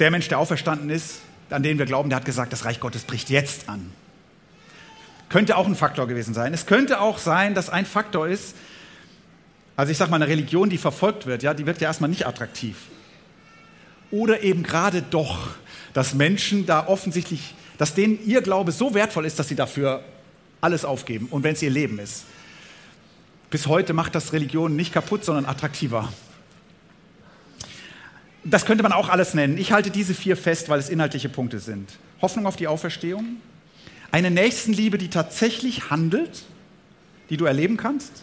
der 0.00 0.10
Mensch, 0.10 0.28
der 0.28 0.38
auferstanden 0.38 0.90
ist, 0.90 1.20
an 1.48 1.62
den 1.62 1.78
wir 1.78 1.86
glauben, 1.86 2.10
der 2.10 2.16
hat 2.16 2.26
gesagt, 2.26 2.52
das 2.52 2.66
Reich 2.66 2.78
Gottes 2.78 3.04
bricht 3.04 3.30
jetzt 3.30 3.70
an. 3.70 3.90
Könnte 5.30 5.56
auch 5.56 5.66
ein 5.66 5.76
Faktor 5.76 6.06
gewesen 6.06 6.34
sein. 6.34 6.52
Es 6.52 6.66
könnte 6.66 7.00
auch 7.00 7.18
sein, 7.18 7.54
dass 7.54 7.70
ein 7.70 7.86
Faktor 7.86 8.28
ist, 8.28 8.54
also 9.76 9.90
ich 9.90 9.96
sage 9.96 10.10
mal, 10.10 10.16
eine 10.16 10.28
Religion, 10.28 10.68
die 10.68 10.76
verfolgt 10.76 11.24
wird, 11.24 11.42
ja, 11.42 11.54
die 11.54 11.64
wirkt 11.64 11.80
ja 11.80 11.88
erstmal 11.88 12.10
nicht 12.10 12.26
attraktiv. 12.26 12.76
Oder 14.10 14.42
eben 14.42 14.62
gerade 14.62 15.00
doch 15.00 15.54
dass 15.92 16.14
Menschen 16.14 16.66
da 16.66 16.86
offensichtlich, 16.86 17.54
dass 17.78 17.94
denen 17.94 18.18
ihr 18.24 18.42
Glaube 18.42 18.72
so 18.72 18.94
wertvoll 18.94 19.26
ist, 19.26 19.38
dass 19.38 19.48
sie 19.48 19.56
dafür 19.56 20.04
alles 20.60 20.84
aufgeben 20.84 21.28
und 21.30 21.42
wenn 21.42 21.54
es 21.54 21.62
ihr 21.62 21.70
Leben 21.70 21.98
ist. 21.98 22.24
Bis 23.50 23.66
heute 23.66 23.92
macht 23.92 24.14
das 24.14 24.32
Religion 24.32 24.76
nicht 24.76 24.92
kaputt, 24.92 25.24
sondern 25.24 25.46
attraktiver. 25.46 26.12
Das 28.44 28.64
könnte 28.64 28.82
man 28.82 28.92
auch 28.92 29.08
alles 29.08 29.34
nennen. 29.34 29.58
Ich 29.58 29.72
halte 29.72 29.90
diese 29.90 30.14
vier 30.14 30.36
fest, 30.36 30.68
weil 30.68 30.78
es 30.78 30.88
inhaltliche 30.88 31.28
Punkte 31.28 31.58
sind. 31.58 31.90
Hoffnung 32.22 32.46
auf 32.46 32.56
die 32.56 32.68
Auferstehung, 32.68 33.36
eine 34.12 34.30
Nächstenliebe, 34.30 34.98
die 34.98 35.08
tatsächlich 35.08 35.90
handelt, 35.90 36.42
die 37.28 37.36
du 37.36 37.44
erleben 37.44 37.76
kannst, 37.76 38.22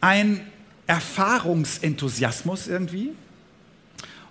ein 0.00 0.40
Erfahrungsenthusiasmus 0.86 2.66
irgendwie 2.66 3.12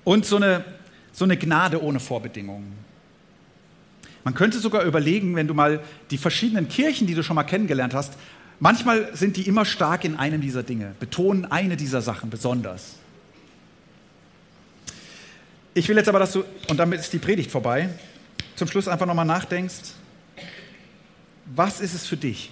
und 0.03 0.25
so 0.25 0.35
eine 0.35 0.65
so 1.13 1.25
eine 1.25 1.37
Gnade 1.37 1.81
ohne 1.81 1.99
Vorbedingungen. 1.99 2.73
Man 4.23 4.33
könnte 4.33 4.59
sogar 4.59 4.83
überlegen, 4.83 5.35
wenn 5.35 5.47
du 5.47 5.53
mal 5.53 5.81
die 6.11 6.17
verschiedenen 6.17 6.67
Kirchen, 6.67 7.07
die 7.07 7.15
du 7.15 7.23
schon 7.23 7.35
mal 7.35 7.43
kennengelernt 7.43 7.93
hast, 7.93 8.13
manchmal 8.59 9.15
sind 9.15 9.37
die 9.37 9.47
immer 9.47 9.65
stark 9.65 10.03
in 10.05 10.15
einem 10.15 10.41
dieser 10.41 10.63
Dinge, 10.63 10.95
betonen 10.99 11.45
eine 11.45 11.75
dieser 11.75 12.01
Sachen 12.01 12.29
besonders. 12.29 12.95
Ich 15.73 15.87
will 15.87 15.95
jetzt 15.95 16.09
aber, 16.09 16.19
dass 16.19 16.33
du, 16.33 16.43
und 16.67 16.77
damit 16.77 16.99
ist 16.99 17.13
die 17.13 17.19
Predigt 17.19 17.49
vorbei, 17.49 17.89
zum 18.55 18.67
Schluss 18.67 18.87
einfach 18.87 19.05
nochmal 19.05 19.25
nachdenkst, 19.25 19.93
was 21.55 21.81
ist 21.81 21.93
es 21.93 22.05
für 22.05 22.17
dich? 22.17 22.51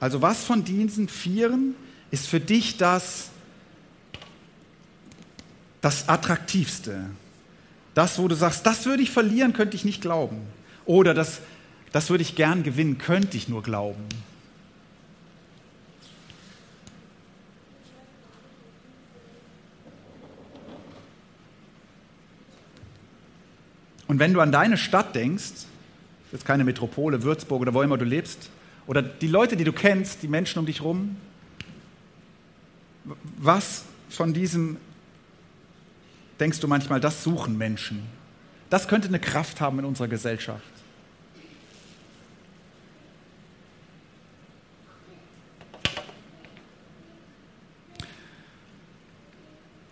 Also 0.00 0.22
was 0.22 0.44
von 0.44 0.64
diesen 0.64 1.08
Vieren 1.08 1.74
ist 2.10 2.28
für 2.28 2.40
dich 2.40 2.76
das, 2.76 3.30
das 5.80 6.08
Attraktivste? 6.08 7.06
Das, 7.94 8.18
wo 8.18 8.28
du 8.28 8.34
sagst, 8.34 8.66
das 8.66 8.86
würde 8.86 9.02
ich 9.02 9.10
verlieren, 9.10 9.52
könnte 9.52 9.76
ich 9.76 9.84
nicht 9.84 10.00
glauben. 10.00 10.40
Oder 10.84 11.14
das, 11.14 11.40
das 11.92 12.10
würde 12.10 12.22
ich 12.22 12.36
gern 12.36 12.62
gewinnen, 12.62 12.98
könnte 12.98 13.36
ich 13.36 13.48
nur 13.48 13.62
glauben. 13.62 14.04
Und 24.06 24.18
wenn 24.18 24.32
du 24.32 24.40
an 24.40 24.50
deine 24.50 24.78
Stadt 24.78 25.14
denkst, 25.14 25.66
jetzt 26.32 26.44
keine 26.44 26.64
Metropole, 26.64 27.22
Würzburg 27.22 27.60
oder 27.60 27.74
wo 27.74 27.82
immer 27.82 27.98
du 27.98 28.04
lebst, 28.04 28.50
oder 28.86 29.02
die 29.02 29.26
Leute, 29.26 29.56
die 29.56 29.64
du 29.64 29.72
kennst, 29.72 30.22
die 30.22 30.28
Menschen 30.28 30.58
um 30.58 30.66
dich 30.66 30.80
herum, 30.80 31.16
was 33.36 33.84
von 34.08 34.32
diesem 34.32 34.78
denkst 36.40 36.60
du 36.60 36.68
manchmal, 36.68 37.00
das 37.00 37.22
suchen 37.22 37.58
Menschen? 37.58 38.06
Das 38.70 38.88
könnte 38.88 39.08
eine 39.08 39.18
Kraft 39.18 39.60
haben 39.60 39.78
in 39.78 39.84
unserer 39.84 40.08
Gesellschaft. 40.08 40.62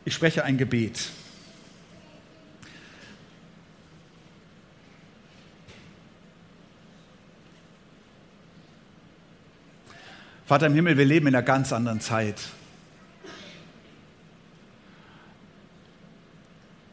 Ich 0.05 0.14
spreche 0.14 0.44
ein 0.44 0.57
Gebet. 0.57 1.11
Vater 10.47 10.66
im 10.66 10.74
Himmel, 10.74 10.97
wir 10.97 11.05
leben 11.05 11.26
in 11.26 11.34
einer 11.34 11.42
ganz 11.42 11.72
anderen 11.72 12.01
Zeit. 12.01 12.40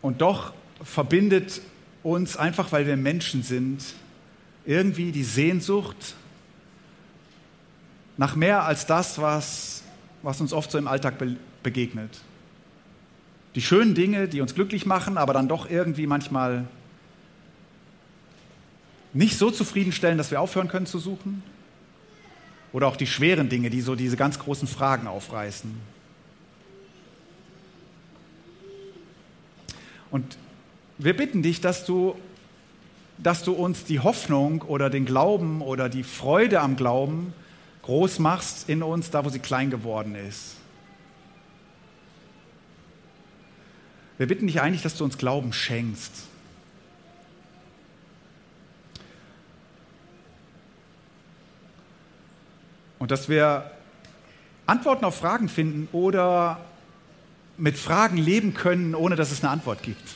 Und 0.03 0.21
doch 0.21 0.53
verbindet 0.83 1.61
uns 2.03 2.35
einfach, 2.37 2.71
weil 2.73 2.85
wir 2.85 2.97
Menschen 2.97 3.41
sind, 3.41 3.81
irgendwie 4.65 5.11
die 5.11 5.23
Sehnsucht 5.23 6.15
nach 8.17 8.35
mehr 8.35 8.65
als 8.65 8.85
das, 8.85 9.19
was, 9.19 9.81
was 10.21 10.39
uns 10.41 10.53
oft 10.53 10.69
so 10.69 10.77
im 10.77 10.87
Alltag 10.87 11.17
be 11.17 11.37
begegnet. 11.63 12.19
Die 13.55 13.61
schönen 13.61 13.95
Dinge, 13.95 14.27
die 14.27 14.41
uns 14.41 14.53
glücklich 14.53 14.85
machen, 14.85 15.17
aber 15.17 15.31
dann 15.31 15.47
doch 15.47 15.69
irgendwie 15.69 16.07
manchmal 16.07 16.67
nicht 19.13 19.37
so 19.37 19.49
zufriedenstellen, 19.49 20.17
dass 20.17 20.29
wir 20.29 20.41
aufhören 20.41 20.67
können 20.67 20.85
zu 20.85 20.99
suchen. 20.99 21.41
Oder 22.73 22.87
auch 22.87 22.97
die 22.97 23.07
schweren 23.07 23.47
Dinge, 23.47 23.69
die 23.69 23.79
so 23.79 23.95
diese 23.95 24.17
ganz 24.17 24.39
großen 24.39 24.67
Fragen 24.67 25.07
aufreißen. 25.07 25.71
Und 30.13 30.37
wir 30.99 31.17
bitten 31.17 31.41
dich, 31.41 31.59
dass 31.59 31.85
du, 31.85 32.15
dass 33.17 33.41
du 33.41 33.53
uns 33.53 33.83
die 33.83 33.99
Hoffnung 33.99 34.61
oder 34.61 34.91
den 34.91 35.05
Glauben 35.05 35.63
oder 35.63 35.89
die 35.89 36.03
Freude 36.03 36.59
am 36.59 36.75
Glauben 36.75 37.33
groß 37.81 38.19
machst 38.19 38.69
in 38.69 38.83
uns, 38.83 39.09
da 39.09 39.25
wo 39.25 39.29
sie 39.29 39.39
klein 39.39 39.71
geworden 39.71 40.13
ist. 40.13 40.57
Wir 44.19 44.27
bitten 44.27 44.45
dich 44.45 44.61
eigentlich, 44.61 44.83
dass 44.83 44.95
du 44.97 45.03
uns 45.03 45.17
Glauben 45.17 45.51
schenkst. 45.51 46.27
Und 52.99 53.09
dass 53.09 53.29
wir 53.29 53.71
Antworten 54.67 55.05
auf 55.05 55.17
Fragen 55.17 55.49
finden 55.49 55.87
oder 55.91 56.63
mit 57.57 57.77
Fragen 57.77 58.17
leben 58.17 58.53
können, 58.53 58.95
ohne 58.95 59.15
dass 59.15 59.31
es 59.31 59.43
eine 59.43 59.51
Antwort 59.51 59.83
gibt. 59.83 60.15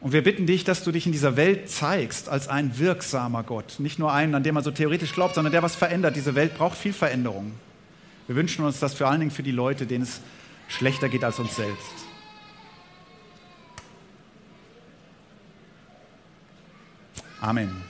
Und 0.00 0.12
wir 0.12 0.22
bitten 0.22 0.46
dich, 0.46 0.64
dass 0.64 0.82
du 0.82 0.92
dich 0.92 1.04
in 1.04 1.12
dieser 1.12 1.36
Welt 1.36 1.68
zeigst 1.68 2.28
als 2.28 2.48
ein 2.48 2.78
wirksamer 2.78 3.42
Gott. 3.42 3.74
Nicht 3.78 3.98
nur 3.98 4.12
einen, 4.12 4.34
an 4.34 4.42
dem 4.42 4.54
man 4.54 4.64
so 4.64 4.70
theoretisch 4.70 5.12
glaubt, 5.12 5.34
sondern 5.34 5.52
der 5.52 5.62
was 5.62 5.74
verändert. 5.76 6.16
Diese 6.16 6.34
Welt 6.34 6.54
braucht 6.56 6.78
viel 6.78 6.94
Veränderung. 6.94 7.52
Wir 8.26 8.36
wünschen 8.36 8.64
uns 8.64 8.78
das 8.78 8.94
vor 8.94 9.08
allen 9.08 9.20
Dingen 9.20 9.30
für 9.30 9.42
die 9.42 9.50
Leute, 9.50 9.86
denen 9.86 10.04
es 10.04 10.20
schlechter 10.68 11.08
geht 11.08 11.24
als 11.24 11.38
uns 11.38 11.56
selbst. 11.56 11.92
Amen. 17.40 17.89